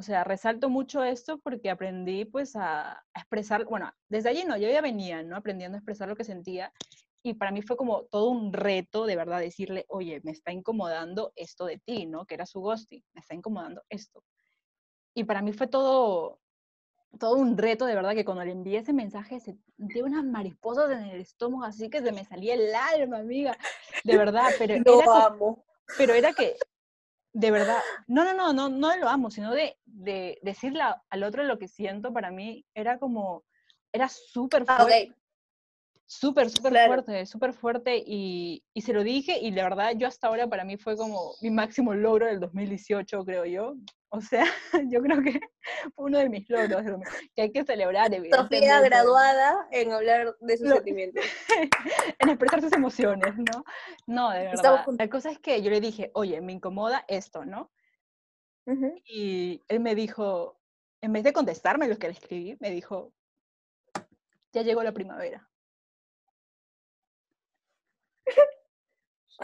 [0.00, 4.56] o sea, resalto mucho esto porque aprendí pues a, a expresar, bueno, desde allí no,
[4.56, 5.36] yo ya venía, ¿no?
[5.36, 6.72] Aprendiendo a expresar lo que sentía
[7.22, 11.34] y para mí fue como todo un reto de verdad decirle, oye, me está incomodando
[11.36, 12.24] esto de ti, ¿no?
[12.24, 14.24] Que era su ghosting, me está incomodando esto.
[15.12, 16.40] Y para mí fue todo,
[17.18, 21.10] todo un reto de verdad que cuando le envié ese mensaje sentí unas mariposas en
[21.10, 23.54] el estómago así que se me salía el alma, amiga.
[24.04, 25.62] De verdad, pero Lo amo.
[25.98, 26.56] pero era que,
[27.32, 31.44] de verdad, no, no, no, no, no lo amo, sino de, de decirle al otro
[31.44, 33.44] lo que siento para mí era como,
[33.92, 35.14] era súper Ah, fuerte.
[36.12, 36.88] Súper, súper Claro.
[36.88, 40.64] fuerte, súper fuerte y, y se lo dije y la verdad yo hasta ahora para
[40.64, 43.76] mí fue como mi máximo logro del 2018, creo yo.
[44.08, 44.44] O sea,
[44.92, 45.38] yo creo que
[45.94, 50.36] fue uno de mis logros del 2000, que hay que celebrar, Sofía graduada en hablar
[50.40, 51.24] de sus sentimientos.
[52.18, 53.64] en expresar sus emociones, ¿no?
[54.08, 54.84] No, de verdad.
[54.98, 57.70] La cosa es que yo le dije, oye, me incomoda esto, ¿no?
[58.66, 59.00] Ujú.
[59.04, 60.58] Y él me dijo,
[61.02, 63.14] en vez de contestarme lo que le escribí, me dijo,
[64.52, 65.46] ya llegó la primavera.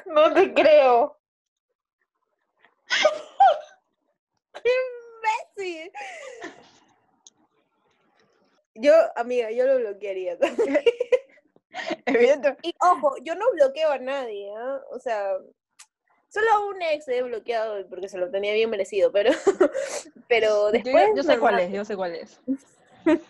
[0.07, 1.19] No te creo.
[4.63, 4.71] ¡Qué
[5.57, 5.93] imbécil!
[8.75, 10.79] Yo, amiga, yo lo bloquearía también.
[12.63, 14.81] Y ojo, yo no bloqueo a nadie, ¿ah?
[14.93, 15.33] O sea,
[16.29, 19.31] solo a un ex he bloqueado porque se lo tenía bien merecido, pero,
[20.29, 21.11] pero después.
[21.15, 22.41] yo sé cuál es, yo sé cuál es.
[23.05, 23.23] Bueno,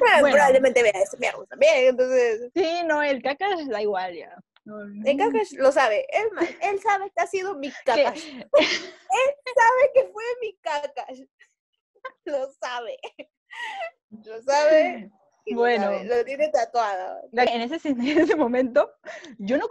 [0.00, 0.30] Bueno.
[0.32, 2.50] Probablemente vea eso mierda también, entonces.
[2.54, 4.36] Sí, no, el caca da igual ya.
[4.64, 4.76] No.
[5.04, 6.06] Kakash lo sabe.
[6.32, 8.24] Más, él sabe que ha sido mi Kakash.
[9.54, 11.20] Sabe que fue mi Kakash.
[12.24, 12.96] Lo sabe.
[14.10, 15.10] Lo sabe.
[15.44, 15.84] y lo Bueno.
[15.84, 17.20] sabe, Lo tiene tatuado.
[17.32, 18.90] La- En ese, en ese momento,
[19.38, 19.66] yo no,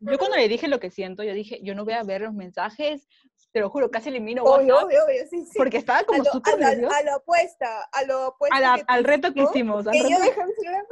[0.00, 2.34] yo, cuando le dije lo que siento, yo dije, yo no voy a ver los
[2.34, 3.06] mensajes,
[3.52, 5.56] te lo juro, casi elimino Obvio, WhatsApp, obvio, obvio, sí, sí.
[5.56, 8.56] porque estaba como súper nerviosa a lo apuesta, a lo apuesta.
[8.56, 9.86] a la- al reto que hicimos.
[9.86, 10.84] al Que yo dejé mi celular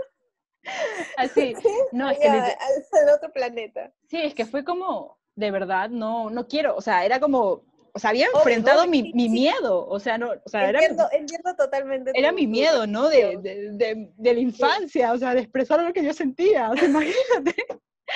[1.17, 1.55] así,
[1.93, 3.93] no, es que al otro planeta.
[4.09, 7.99] Sí, es que fue como, de verdad, no, no quiero, o sea, era como, o
[7.99, 9.31] sea, había enfrentado mi, sí, mi sí.
[9.31, 12.13] miedo, o sea, no, o sea, era, mi- Entiendo, entiendo totalmente.
[12.15, 13.09] era mi miedo, ¿no?
[13.09, 16.77] De, de, de, de la infancia, o sea, de expresar lo que yo sentía, o
[16.77, 17.55] sea, imagínate.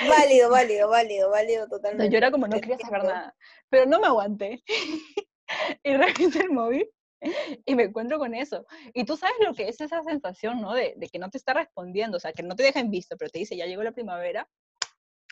[0.07, 2.09] Válido, válido, válido, válido O sea, totalmente.
[2.11, 3.13] yo era como, no quería saber Entiendo.
[3.19, 3.35] nada,
[3.69, 4.63] pero no me aguanté.
[5.83, 6.89] y revisé el móvil
[7.65, 8.65] y me encuentro con eso.
[8.93, 10.73] Y tú sabes lo que es esa sensación, ¿no?
[10.73, 13.17] De, de que no te está respondiendo, o sea, que no te deja en visto,
[13.17, 14.47] pero te dice, ya llegó la primavera.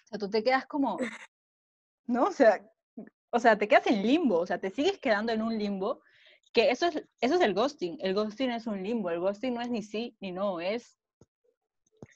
[0.04, 0.98] O sea, tú te quedas como,
[2.06, 2.24] ¿no?
[2.26, 2.66] O sea,
[3.30, 6.02] o sea, te quedas en limbo, o sea, te sigues quedando en un limbo,
[6.54, 7.98] que eso es, eso es el ghosting.
[8.02, 10.98] El ghosting es un limbo, el ghosting no es ni sí ni no, es,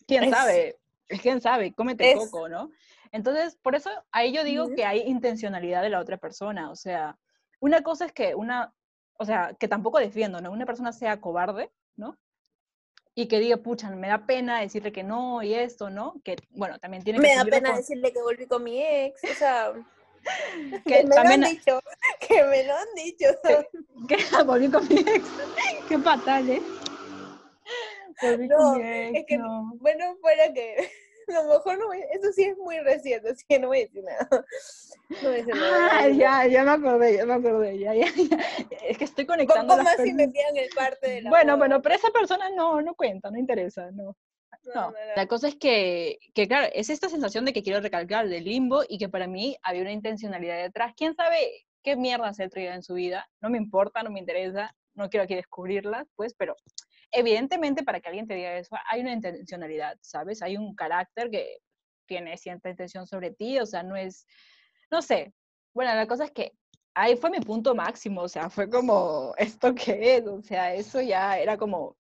[0.07, 0.79] quién Es- sabe.
[1.21, 2.69] quién sabe, cómete Es- coco, ¿no?
[3.11, 7.19] Entonces, por eso ahí yo digo que hay intencionalidad de la otra persona, o sea,
[7.59, 8.73] una cosa es que una,
[9.21, 10.51] o sea, que tampoco defiendo, ¿no?
[10.51, 12.17] Una persona sea cobarde, ¿no?
[13.13, 16.15] Y que diga, pucha, me da pena decirle que no y esto, ¿no?
[16.23, 19.21] Que, bueno, también tiene que Me da pena respon- decirle que volví con mi ex,
[19.23, 19.73] o sea,
[20.85, 21.79] que que me también lo han dicho,
[22.27, 23.27] que me lo han dicho.
[24.07, 25.25] que volví con mi ex.
[25.89, 26.61] Qué fatal, ¿eh?
[28.21, 29.73] Volví No, con mi ex, es que no.
[29.75, 30.89] Bueno, fuera que
[31.31, 34.03] lo mejor no voy, eso sí es muy reciente, así que no voy a decir
[34.03, 34.27] nada.
[35.09, 35.89] No voy a decir nada.
[35.91, 38.37] Ah, ya, ya me acordé, ya me acordé, ya, ya, ya.
[38.87, 41.57] Es que estoy conectando las más si metían el parte de la Bueno, boda.
[41.67, 44.15] bueno, pero esa persona no, no cuenta, no interesa, no.
[44.63, 45.15] No, No, no, no.
[45.15, 48.83] la cosa es que, que, claro, es esta sensación de que quiero recalcar del limbo
[48.87, 50.93] y que para mí había una intencionalidad detrás.
[50.95, 53.27] ¿Quién sabe qué mierda se ha traído en su vida?
[53.41, 56.55] No me importa, no me interesa, no quiero aquí descubrirlas, pues, pero
[57.11, 60.41] evidentemente para que alguien te diga eso hay una intencionalidad, ¿sabes?
[60.41, 61.59] Hay un carácter que
[62.05, 64.25] tiene cierta intención sobre ti, o sea, no es,
[64.89, 65.33] no sé.
[65.73, 66.53] Bueno, la cosa es que
[66.93, 70.27] ahí fue mi punto máximo, o sea, fue como, ¿esto qué es?
[70.27, 71.97] O sea, eso ya era como,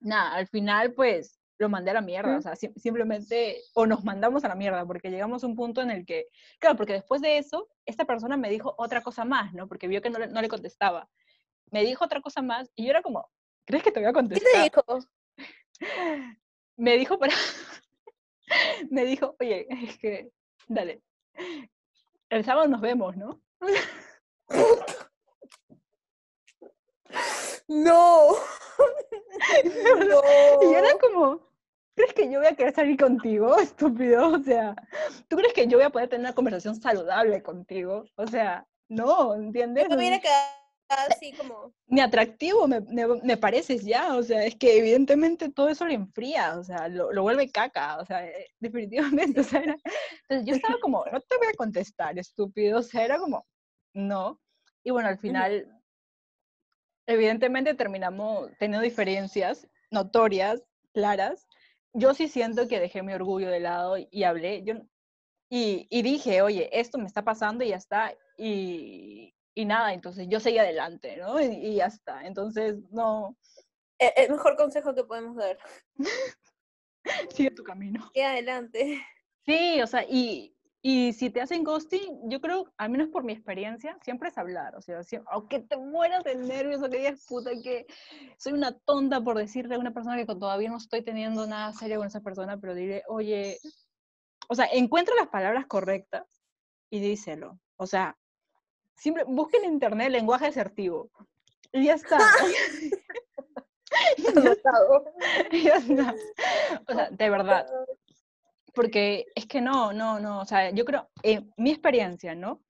[0.00, 4.02] nada, al final pues lo mandé a la mierda, o sea, sim- simplemente, o nos
[4.04, 6.26] mandamos a la mierda, porque llegamos a un punto en el que,
[6.58, 9.68] claro, porque después de eso, esta persona me dijo otra cosa más, ¿no?
[9.68, 11.08] Porque vio que no le, no le contestaba.
[11.70, 13.30] Me dijo otra cosa más y yo era como,
[13.72, 14.52] ¿crees que te voy a ¿Qué contestar?
[14.52, 14.84] te dijo?
[16.76, 17.32] me dijo para
[18.90, 20.30] me dijo, oye, es que,
[20.68, 21.00] dale,
[22.28, 23.40] el sábado nos vemos, ¿no?
[27.68, 28.32] No.
[29.64, 30.22] no.
[30.60, 31.40] Y yo era como,
[31.94, 34.28] ¿crees que yo voy a querer salir contigo, estúpido?
[34.28, 34.74] O sea,
[35.28, 38.04] ¿tú crees que yo voy a poder tener una conversación saludable contigo?
[38.16, 39.84] O sea, no, ¿entiendes?
[39.84, 40.61] Yo me hubiera quedado
[40.94, 45.68] así como, Ni atractivo me, me, me pareces ya, o sea, es que evidentemente todo
[45.68, 49.60] eso lo enfría, o sea, lo, lo vuelve caca, o sea, eh, definitivamente, o sea,
[49.60, 49.76] era-
[50.28, 53.46] entonces yo estaba como, no te voy a contestar, estúpido, o sea, era como,
[53.94, 54.40] no,
[54.84, 55.68] y bueno, al final,
[57.06, 60.62] evidentemente terminamos teniendo diferencias notorias,
[60.94, 61.46] claras,
[61.94, 64.74] yo sí siento que dejé mi orgullo de lado y, y hablé, yo,
[65.50, 70.26] y, y dije, oye, esto me está pasando y ya está, y, y nada, entonces
[70.28, 71.40] yo seguí adelante, ¿no?
[71.40, 73.36] Y, y ya está, entonces no,
[73.98, 75.58] "E- el mejor consejo que podemos dar.
[77.30, 78.10] sigue tu camino.
[78.14, 79.02] Y adelante.
[79.44, 83.32] Sí, o sea, y, y si te hacen ghosting, yo creo, al menos por mi
[83.32, 87.24] experiencia, siempre es hablar, o sea, siem- aunque te mueras de nervios o que digas,
[87.28, 87.86] puta, que
[88.38, 91.98] soy una tonta por decirle a una persona que todavía no estoy teniendo nada serio
[91.98, 93.58] con esa persona, pero dile, oye,
[94.48, 96.26] o sea, encuentra las palabras correctas
[96.90, 98.16] y díselo, o sea,
[99.02, 101.10] siempre busca en internet lenguaje asertivo
[101.72, 102.18] y ya está.
[105.52, 106.14] Ya está.
[106.88, 107.66] O sea, de verdad.
[108.74, 112.62] Porque es que no, no, no, o sea, yo creo, eh, mi experiencia, ¿no?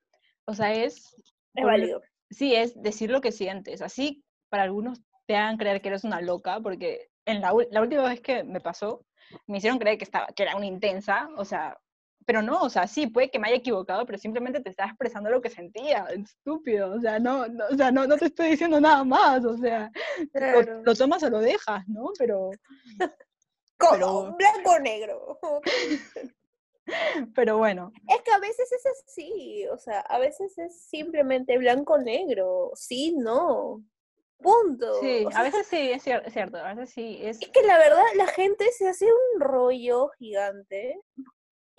[0.47, 1.15] O sea, es,
[1.55, 2.01] Es válido.
[2.31, 3.83] sí, es decir lo que sientes.
[3.83, 8.03] Así, para algunos te hagan creer que eres una loca, porque en la, la última
[8.03, 9.05] vez que me pasó,
[9.47, 11.79] me hicieron creer que, estaba, que era una intensa, o sea,
[12.27, 15.31] pero no, o sea, sí, puede que me haya equivocado, pero simplemente te estaba expresando
[15.31, 18.81] lo que sentía, estúpido, o sea, no, no, o sea, no, no te estoy diciendo
[18.81, 20.83] nada más, o sea, lo, Claro.
[20.85, 22.11] lo tomas o lo dejas, ¿no?
[22.19, 22.51] Pero,
[23.79, 25.39] pero- Blanco o negro.
[27.35, 31.95] pero bueno, Es que a veces es así, o sea, a veces es simplemente blanco
[31.95, 33.83] o negro, sí, no,
[34.39, 35.01] punto.
[35.01, 37.41] Sí, O a veces sí, es, cier- es cierto, a veces sí, es...
[37.41, 41.01] Es que la verdad la gente se hace un rollo gigante.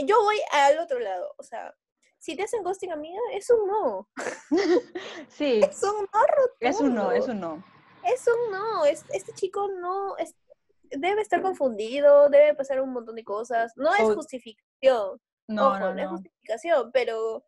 [0.05, 1.73] Yo voy al otro lado, o sea,
[2.19, 4.07] si te hacen ghosting amiga, es un no,
[5.29, 6.57] Sí, es un no rotundo.
[6.59, 7.63] es un no, es un no.
[8.05, 10.35] Es un no, es, este chico no, es,
[10.91, 15.19] debe estar confundido, debe pasar un montón de cosas, no es O- justificación.
[15.47, 16.11] No, Ojo, no, no, es no.
[16.11, 17.45] justificación, pero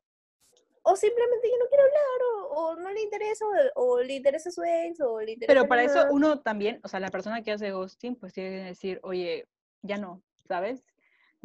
[0.84, 4.52] o simplemente ya no quiere hablar, o, o no le interesa, o, o le interesa
[4.52, 6.12] su ex, o le interesa Pero para eso nada.
[6.12, 9.48] uno también, o sea, la persona que hace ghosting, pues tiene que decir, oye,
[9.82, 10.86] ya no, ¿sabes?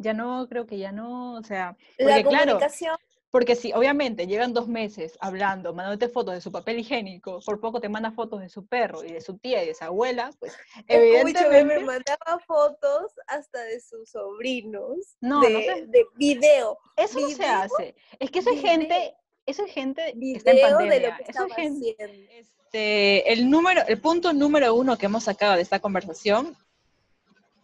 [0.01, 2.97] Ya no, creo que ya no, o sea, la porque claro, comunicación,
[3.31, 7.79] porque si obviamente llegan dos meses hablando, mandándote fotos de su papel higiénico, por poco
[7.79, 10.51] te manda fotos de su perro y de su tía y de su abuela, pues
[10.79, 15.85] escúchame, me evidentemente, mandaba fotos hasta de sus sobrinos, No, no de, sé.
[15.87, 17.95] de video, eso no se hace.
[18.19, 21.09] Es que eso es video, gente, eso es gente que está en video de pandemia,
[21.09, 21.95] lo que eso es gente.
[22.37, 26.57] Este, el número, el punto número uno que hemos sacado de esta conversación,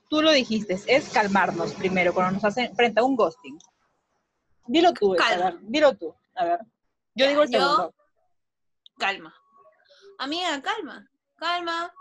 [0.09, 3.57] tú lo dijiste, es calmarnos primero cuando nos hacen frente a un ghosting.
[4.65, 5.45] Dilo tú, a Calma.
[5.51, 6.59] ver, dilo tú, a ver.
[7.15, 7.93] Yo digo el yo- segundo.
[8.97, 9.33] calma.
[10.19, 11.93] Amiga, calma, calma.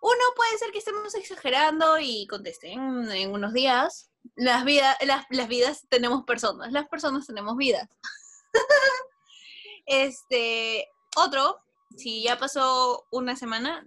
[0.00, 5.46] Uno puede ser que estemos exagerando y contesten en unos días, las vidas, las, las
[5.48, 7.88] vidas tenemos personas, las personas tenemos vidas.
[9.86, 11.58] este, otro,
[11.96, 13.86] si ya pasó una semana,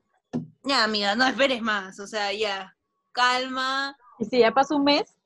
[0.64, 2.76] ya amiga, no esperes más, o sea, ya,
[3.16, 5.18] calma, Y si ya pasó un mes,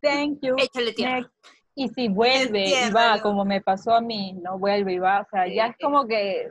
[0.00, 0.54] thank you.
[0.58, 1.28] échale tiempo.
[1.74, 5.26] Y si vuelve y va, como me pasó a mí, no vuelve y va, o
[5.30, 5.84] sea, ya es Sí.
[5.84, 6.48] como que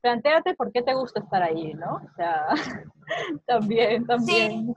[0.00, 1.96] planteate por qué te gusta estar ahí, ¿no?
[1.96, 2.46] O sea,
[3.46, 4.74] también, también.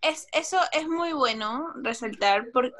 [0.00, 2.72] Es, eso es muy bueno resaltar, porque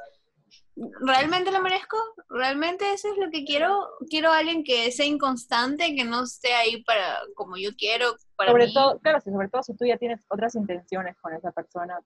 [1.01, 1.97] ¿realmente lo merezco?
[2.29, 3.89] ¿Realmente eso es lo que quiero?
[4.09, 8.51] Quiero a alguien que sea inconstante, que no esté ahí para como yo quiero, para
[8.51, 8.73] sobre mí.
[8.73, 11.99] todo, claro, sí, sobre todo si tú ya tienes otras intenciones con esa persona.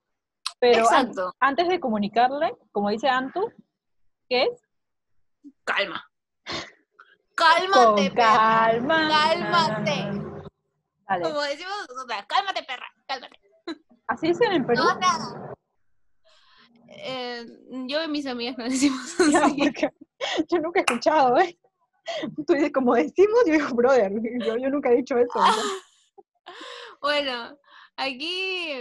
[0.60, 3.52] Pero an- Exacto, antes de comunicarle, como dice Antu,
[4.30, 4.62] ¿qué es?
[5.64, 6.06] calma.
[6.46, 6.56] Con
[7.36, 8.38] Cálmate, perra.
[8.38, 9.10] calma.
[9.10, 10.22] Cálmate.
[11.08, 11.24] Dale.
[11.24, 13.40] Como decimos nosotras, cálmate, perra, cálmate.
[14.08, 14.84] Así dicen en Perú.
[14.84, 15.51] No, nada.
[16.94, 17.46] Eh,
[17.88, 19.58] yo y mis amigas nos decimos así.
[20.50, 21.58] yo nunca he escuchado, ¿eh?
[22.48, 24.12] Tú dices, como decimos, yo digo, brother,
[24.46, 25.40] yo, yo nunca he dicho eso.
[25.40, 26.54] ¿no?
[27.02, 27.58] Bueno,
[27.96, 28.72] aquí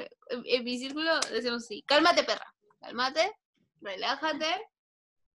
[0.45, 3.33] en mi círculo decimos así, cálmate, perra, cálmate,
[3.81, 4.47] relájate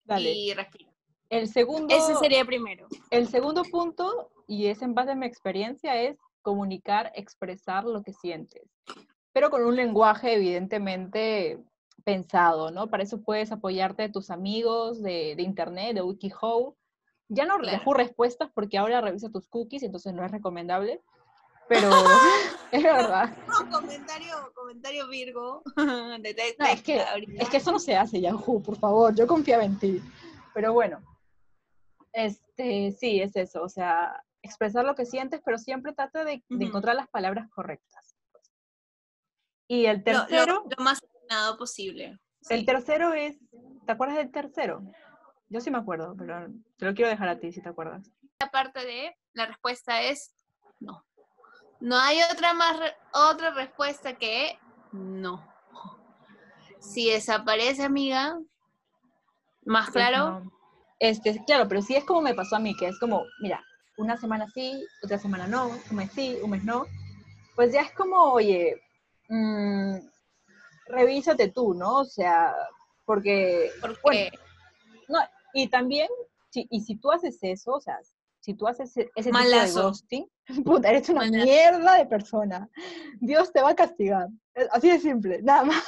[0.04, 0.30] Dale.
[0.32, 0.90] y respira.
[1.28, 2.86] El segundo, Ese sería primero.
[3.10, 8.12] el segundo punto, y es en base a mi experiencia, es comunicar, expresar lo que
[8.12, 8.62] sientes.
[9.32, 11.58] Pero con un lenguaje evidentemente
[12.02, 12.88] pensado, ¿no?
[12.88, 16.76] Para eso puedes apoyarte de tus amigos, de, de internet, de WikiHow.
[17.28, 17.78] Ya no Claro.
[17.78, 21.00] Yahoo respuestas porque ahora revisa tus cookies, entonces no es recomendable.
[21.68, 21.88] Pero
[22.72, 23.34] es verdad.
[23.46, 25.62] No, comentario, comentario Virgo.
[25.76, 27.04] de No, es que-.
[27.38, 30.02] Es que eso no se hace, Yahoo, por favor, yo confiaba en ti.
[30.54, 31.00] Pero bueno,
[32.12, 36.96] este, sí, es eso, o sea, expresar lo que sientes, pero siempre trata de, encontrar
[36.96, 38.14] las palabras correctas.
[39.66, 42.18] Y el Lo- tercero, lo, lo más atinado posible.
[42.50, 43.36] el tercero es,
[43.86, 44.82] ¿te acuerdas del tercero?
[45.48, 46.46] Yo sí me acuerdo, pero
[46.78, 48.10] te lo quiero dejar a ti si te acuerdas.
[48.38, 50.34] Aparte de, la respuesta es
[50.80, 51.04] no.
[51.80, 54.58] No hay otra más re- otra respuesta que
[54.92, 55.46] no.
[56.80, 58.38] Si desaparece, amiga,
[59.64, 60.52] más Pues claro, no.
[60.98, 63.62] Este, claro, pero sí es como me pasó a mí, que es como, mira,
[63.96, 66.86] una semana sí, otra semana no, un mes sí, un mes no.
[67.56, 68.80] Pues ya es como, oye,
[69.28, 69.96] mm,
[70.92, 71.98] revísate tú, ¿no?
[72.00, 72.54] O sea,
[73.04, 74.30] porque, porque bueno,
[75.08, 75.18] no,
[75.54, 76.08] y también,
[76.50, 77.98] si, y si tú haces eso, o sea,
[78.40, 79.82] si tú haces e- ese tipo de Malazo.
[79.88, 80.28] ghosting,
[80.64, 81.44] puta, eres una Malazo.
[81.44, 82.68] mierda de persona.
[83.20, 84.28] Dios te va a castigar.
[84.70, 85.82] Así de simple, nada más.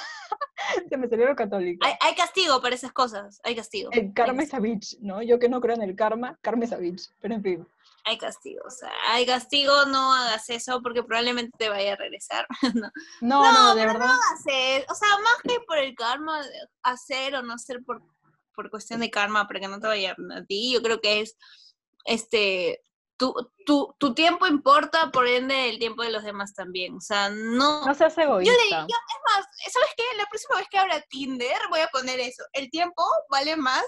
[0.88, 1.86] Se me salió lo católico.
[1.86, 3.90] hay, hay castigo para esas cosas, hay castigo.
[3.92, 5.22] El karma es a bitch, ¿no?
[5.22, 7.10] Yo que no creo en el karma, karma es a bitch.
[7.20, 7.66] Pero en fin.
[8.04, 12.46] Hay castigo, o sea, hay castigo, no hagas eso porque probablemente te vaya a regresar.
[12.74, 12.90] no,
[13.20, 14.16] No, No, no, de pero verdad.
[14.34, 16.40] hacer, o sea, más que por el karma,
[16.82, 18.02] hacer o no hacer por,
[18.54, 21.36] por cuestión de karma, para que no te vaya a ti, yo creo que es,
[22.04, 22.82] este,
[23.16, 27.30] tu, tu, tu tiempo importa, por ende el tiempo de los demás también, o sea,
[27.30, 27.86] no...
[27.86, 28.52] No seas egoísta.
[28.52, 30.02] yo, es más, ¿sabes qué?
[30.18, 33.84] La próxima vez que abra Tinder voy a poner eso, el tiempo vale más,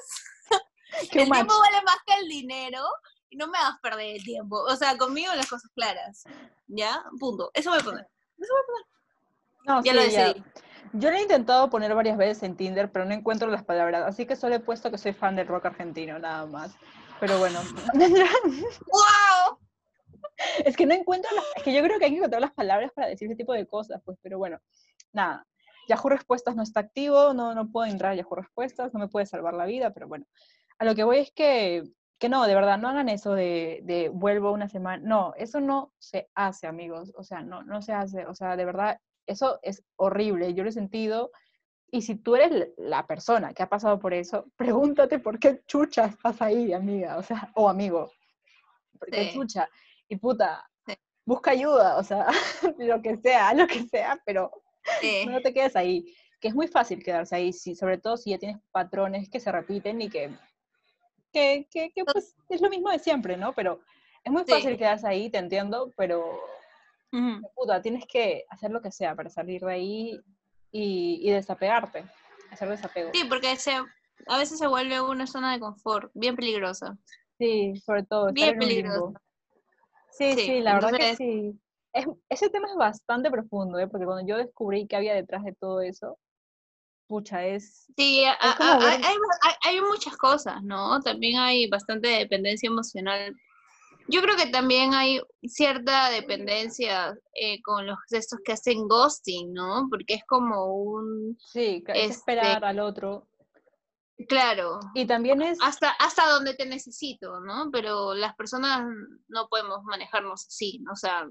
[1.10, 1.38] el match.
[1.40, 2.82] tiempo vale más que el dinero,
[3.32, 6.24] no me hagas perder el tiempo, o sea, conmigo las cosas claras,
[6.66, 7.02] ¿ya?
[7.18, 8.06] Punto, eso voy a poner,
[8.38, 8.86] eso voy a poner,
[9.66, 10.26] No, ya sí, lo ya.
[10.28, 10.44] decidí.
[10.92, 14.04] Yo lo he intentado poner varias veces en Tinder, pero no encuentro las palabras.
[14.06, 16.74] Así que solo he puesto que soy fan del rock argentino, nada más.
[17.20, 17.60] Pero bueno.
[17.94, 19.58] ¡Wow!
[20.64, 21.44] es que no encuentro las...
[21.56, 23.66] Es que yo creo que hay que encontrar las palabras para decir ese tipo de
[23.66, 24.16] cosas, pues.
[24.22, 24.58] Pero bueno,
[25.12, 25.46] nada.
[25.88, 29.26] Yahoo Respuestas no está activo, no, no puedo entrar a Yahoo Respuestas, no me puede
[29.26, 30.24] salvar la vida, pero bueno.
[30.78, 31.84] A lo que voy es que,
[32.18, 35.02] que no, de verdad, no hagan eso de, de vuelvo una semana.
[35.06, 37.12] No, eso no se hace, amigos.
[37.16, 38.26] O sea, no, no se hace.
[38.26, 40.54] O sea, de verdad, eso es horrible.
[40.54, 41.30] Yo lo he sentido.
[41.90, 44.46] Y si tú eres la- persona que ha pasado por eso,
[44.96, 48.10] pregúntate por qué chucha estás ahí, amiga, o sea, o amigo.
[48.98, 49.34] ¿Por qué Sí.
[49.34, 49.68] chucha?
[50.08, 50.94] Y puta, Sí.
[51.26, 52.26] busca ayuda, o sea,
[52.78, 54.50] lo que sea, lo que sea, pero
[55.00, 55.26] Sí.
[55.26, 56.04] no te quedes ahí.
[56.40, 59.50] Que es muy fácil quedarse ahí, si, sobre todo si ya tienes patrones que se
[59.52, 60.36] repiten y que,
[61.36, 63.52] que, que, que, pues, es lo mismo de siempre, ¿no?
[63.52, 63.80] Pero
[64.24, 64.52] es muy Sí.
[64.52, 66.40] fácil quedarse ahí, te entiendo, pero
[67.12, 67.46] Ujú.
[67.54, 70.20] puta, tienes que hacer lo que sea para salir de ahí
[70.72, 72.04] y, y desapegarte,
[72.50, 73.10] hacer desapego.
[73.12, 76.96] Sí, porque se, a veces se vuelve una zona de confort bien peligrosa.
[77.38, 79.12] Sí, sobre todo, Bien limbo.
[80.10, 81.60] Sí, sí, Sí, la verdad que entonces- sí.
[81.92, 83.88] Es, ese tema es bastante profundo, ¿eh?
[83.88, 86.18] porque cuando yo descubrí que había detrás de todo eso,
[87.06, 87.86] pucha, es...
[87.96, 91.00] Sí, a- a- como hay, hay- hay- hay muchas cosas, ¿no?
[91.00, 93.34] También hay bastante dependencia emocional
[94.08, 99.88] Yo creo que también hay cierta dependencia eh, con los estos que hacen ghosting, ¿no?
[99.90, 103.26] Porque es como un, Sí, es Este- esperar al otro.
[104.28, 107.68] claro, Y también es, hasta, hasta donde te necesito, ¿no?
[107.72, 108.86] Pero las personas
[109.28, 110.92] no podemos manejarnos así, ¿no?
[110.92, 111.26] O sea,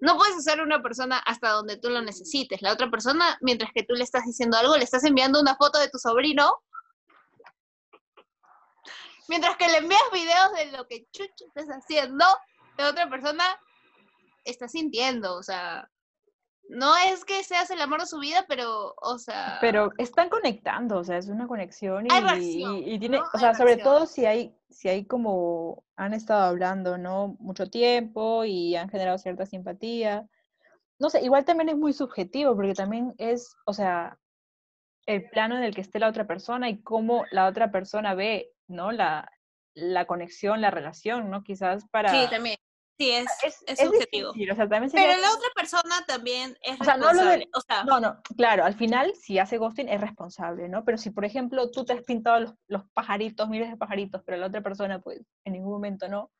[0.00, 2.62] no puedes hacer una persona hasta donde tú lo necesites.
[2.62, 5.78] La otra persona, mientras que tú le estás diciendo algo, le estás enviando una foto
[5.78, 6.62] de tu sobrino.
[9.28, 12.24] Mientras que le envías videos de lo que chucho estás haciendo,
[12.76, 13.44] la otra persona
[14.44, 15.88] está sintiendo, o sea,
[16.68, 20.98] no es que seas el amor de su vida, pero, o sea, pero están conectando,
[20.98, 23.24] o sea, es una conexión y, Hay reacción, y- y tiene, ¿no?
[23.24, 23.94] o Hay sea, sobre reacción.
[23.94, 27.36] todo si hay, si hay como han estado hablando, ¿no?
[27.38, 30.26] Mucho tiempo y han generado cierta simpatía.
[30.98, 34.18] No sé, igual también es muy subjetivo, porque también es, o sea,
[35.06, 38.52] el plano en el que esté la otra persona y cómo la otra persona ve,
[38.68, 38.90] ¿no?
[38.92, 39.30] La,
[39.74, 41.42] la conexión, la relación, ¿no?
[41.42, 42.10] Quizás para...
[42.10, 42.56] sí, también,
[42.98, 44.32] sí, es, es, es es subjetivo.
[44.32, 47.24] difícil, o sea, también sería Pero la otra persona también es O sea, no hablo
[47.24, 47.50] de- responsable.
[47.54, 50.84] O sea, No, no, claro, al final, si hace ghosting es responsable, ¿no?
[50.84, 54.38] Pero si, por ejemplo, tú te has pintado los, los pajaritos, miles de pajaritos, pero
[54.38, 56.30] la otra persona, pues, en ningún momento no,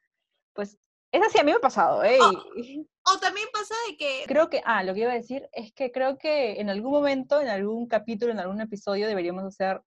[0.52, 0.78] pues,
[1.12, 2.18] es así, a mí me ha pasado, ¿eh?
[2.20, 5.92] O también pasa de que creo que, ah, lo que iba a decir es que
[5.92, 9.80] creo que en algún momento, en algún capítulo, en algún episodio, deberíamos hacer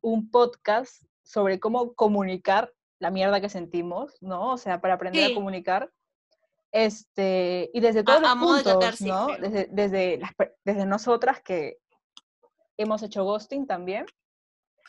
[0.00, 4.52] un podcast sobre cómo comunicar la mierda que sentimos, ¿no?
[4.52, 5.32] O sea, para aprender Sí.
[5.32, 5.90] a comunicar.
[6.72, 9.26] Este, y desde todos a los de puntos, catarsis, ¿no?
[9.26, 9.38] creo.
[9.38, 11.78] Desde, desde, las per- desde nosotras que
[12.76, 14.06] hemos hecho ghosting también.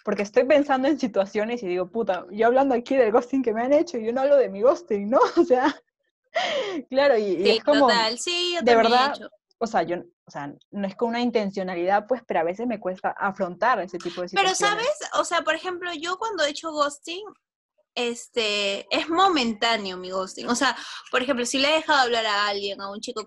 [0.04, 3.62] Porque estoy pensando en situaciones y digo, puta, yo hablando aquí del ghosting que me
[3.62, 5.20] han hecho, y yo no hablo de mi ghosting, ¿no?
[5.38, 5.76] O sea,
[6.90, 9.30] claro, y, y sí, es como, total, sí, yo de he verdad, hecho.
[9.58, 12.80] o sea, yo, o sea, no es con una intencionalidad, pues, pero a veces me
[12.80, 14.86] cuesta afrontar ese tipo de Pero, situaciones.
[14.98, 15.10] ¿sabes?
[15.20, 17.24] O sea, por ejemplo, yo cuando he hecho ghosting,
[17.98, 20.48] este, es momentáneo mi ghosting.
[20.48, 20.78] O sea,
[21.12, 23.26] por ejemplo, si le he dejado hablar a alguien, a un chico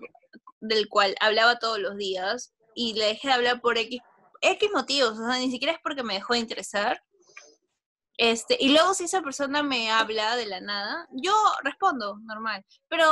[0.61, 3.99] del cual hablaba todos los días, y le dejé de hablar por X,
[4.39, 7.03] X motivos, o sea, ni siquiera es porque me dejó de interesar.
[8.17, 12.63] Este, y luego si esa persona me habla de la nada, yo respondo normal.
[12.87, 13.05] Pero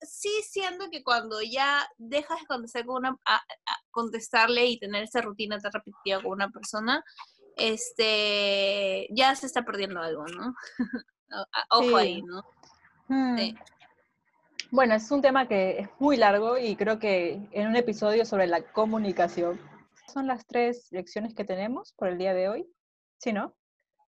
[0.00, 3.44] sí siento que cuando ya dejas de contestar con una, a-
[3.90, 7.04] contestarle y tener esa rutina tan repetitiva con una persona,
[7.56, 10.54] este, ya se está perdiendo algo, ¿no?
[11.70, 11.94] Ojo Sí.
[11.94, 12.44] ahí, ¿no?
[13.08, 13.36] Hmm.
[13.38, 13.54] Sí.
[14.70, 18.46] Bueno, es un tema que es muy largo y creo que en un episodio sobre
[18.46, 19.60] la comunicación.
[20.12, 22.66] Son las tres lecciones que tenemos por el día de hoy,
[23.18, 23.56] ¿sí, no?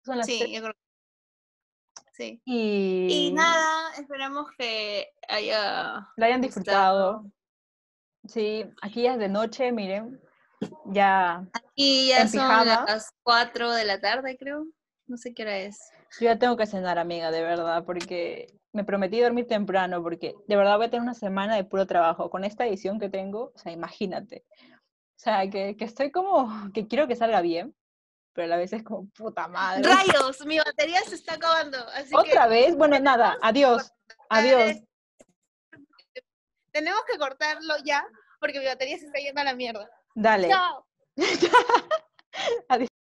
[0.04, 0.52] Son las Sí, tres.
[0.52, 0.74] yo creo.
[2.12, 2.40] Sí.
[2.44, 7.24] Y, Y nada, esperamos que haya la hayan disfrutado.
[8.26, 10.20] Sí, aquí ya es de noche, miren,
[10.86, 12.84] ya Y ya son pijama.
[12.86, 14.66] las 4 de la tarde, creo.
[15.06, 15.78] No sé qué hora es.
[16.18, 20.56] Yo ya tengo que cenar, amiga, de verdad, porque me prometí dormir temprano, porque de
[20.56, 22.30] verdad voy a tener una semana de puro trabajo.
[22.30, 24.44] Con esta edición que tengo, o sea, imagínate.
[24.50, 27.74] O sea, que, que estoy como, que quiero que salga bien,
[28.32, 29.82] pero a la vez es como, puta madre.
[29.82, 31.78] Rayos, mi batería se está acabando.
[31.94, 32.76] Así que ¿Otra vez?
[32.76, 33.90] Bueno, nada, adiós,
[34.28, 34.76] adiós.
[36.70, 38.06] tenemos que cortarlo ya
[38.38, 39.88] porque mi batería se está yendo a la mierda.
[40.16, 40.48] Dale.
[40.48, 40.84] Chao.
[42.68, 42.95] Adiós.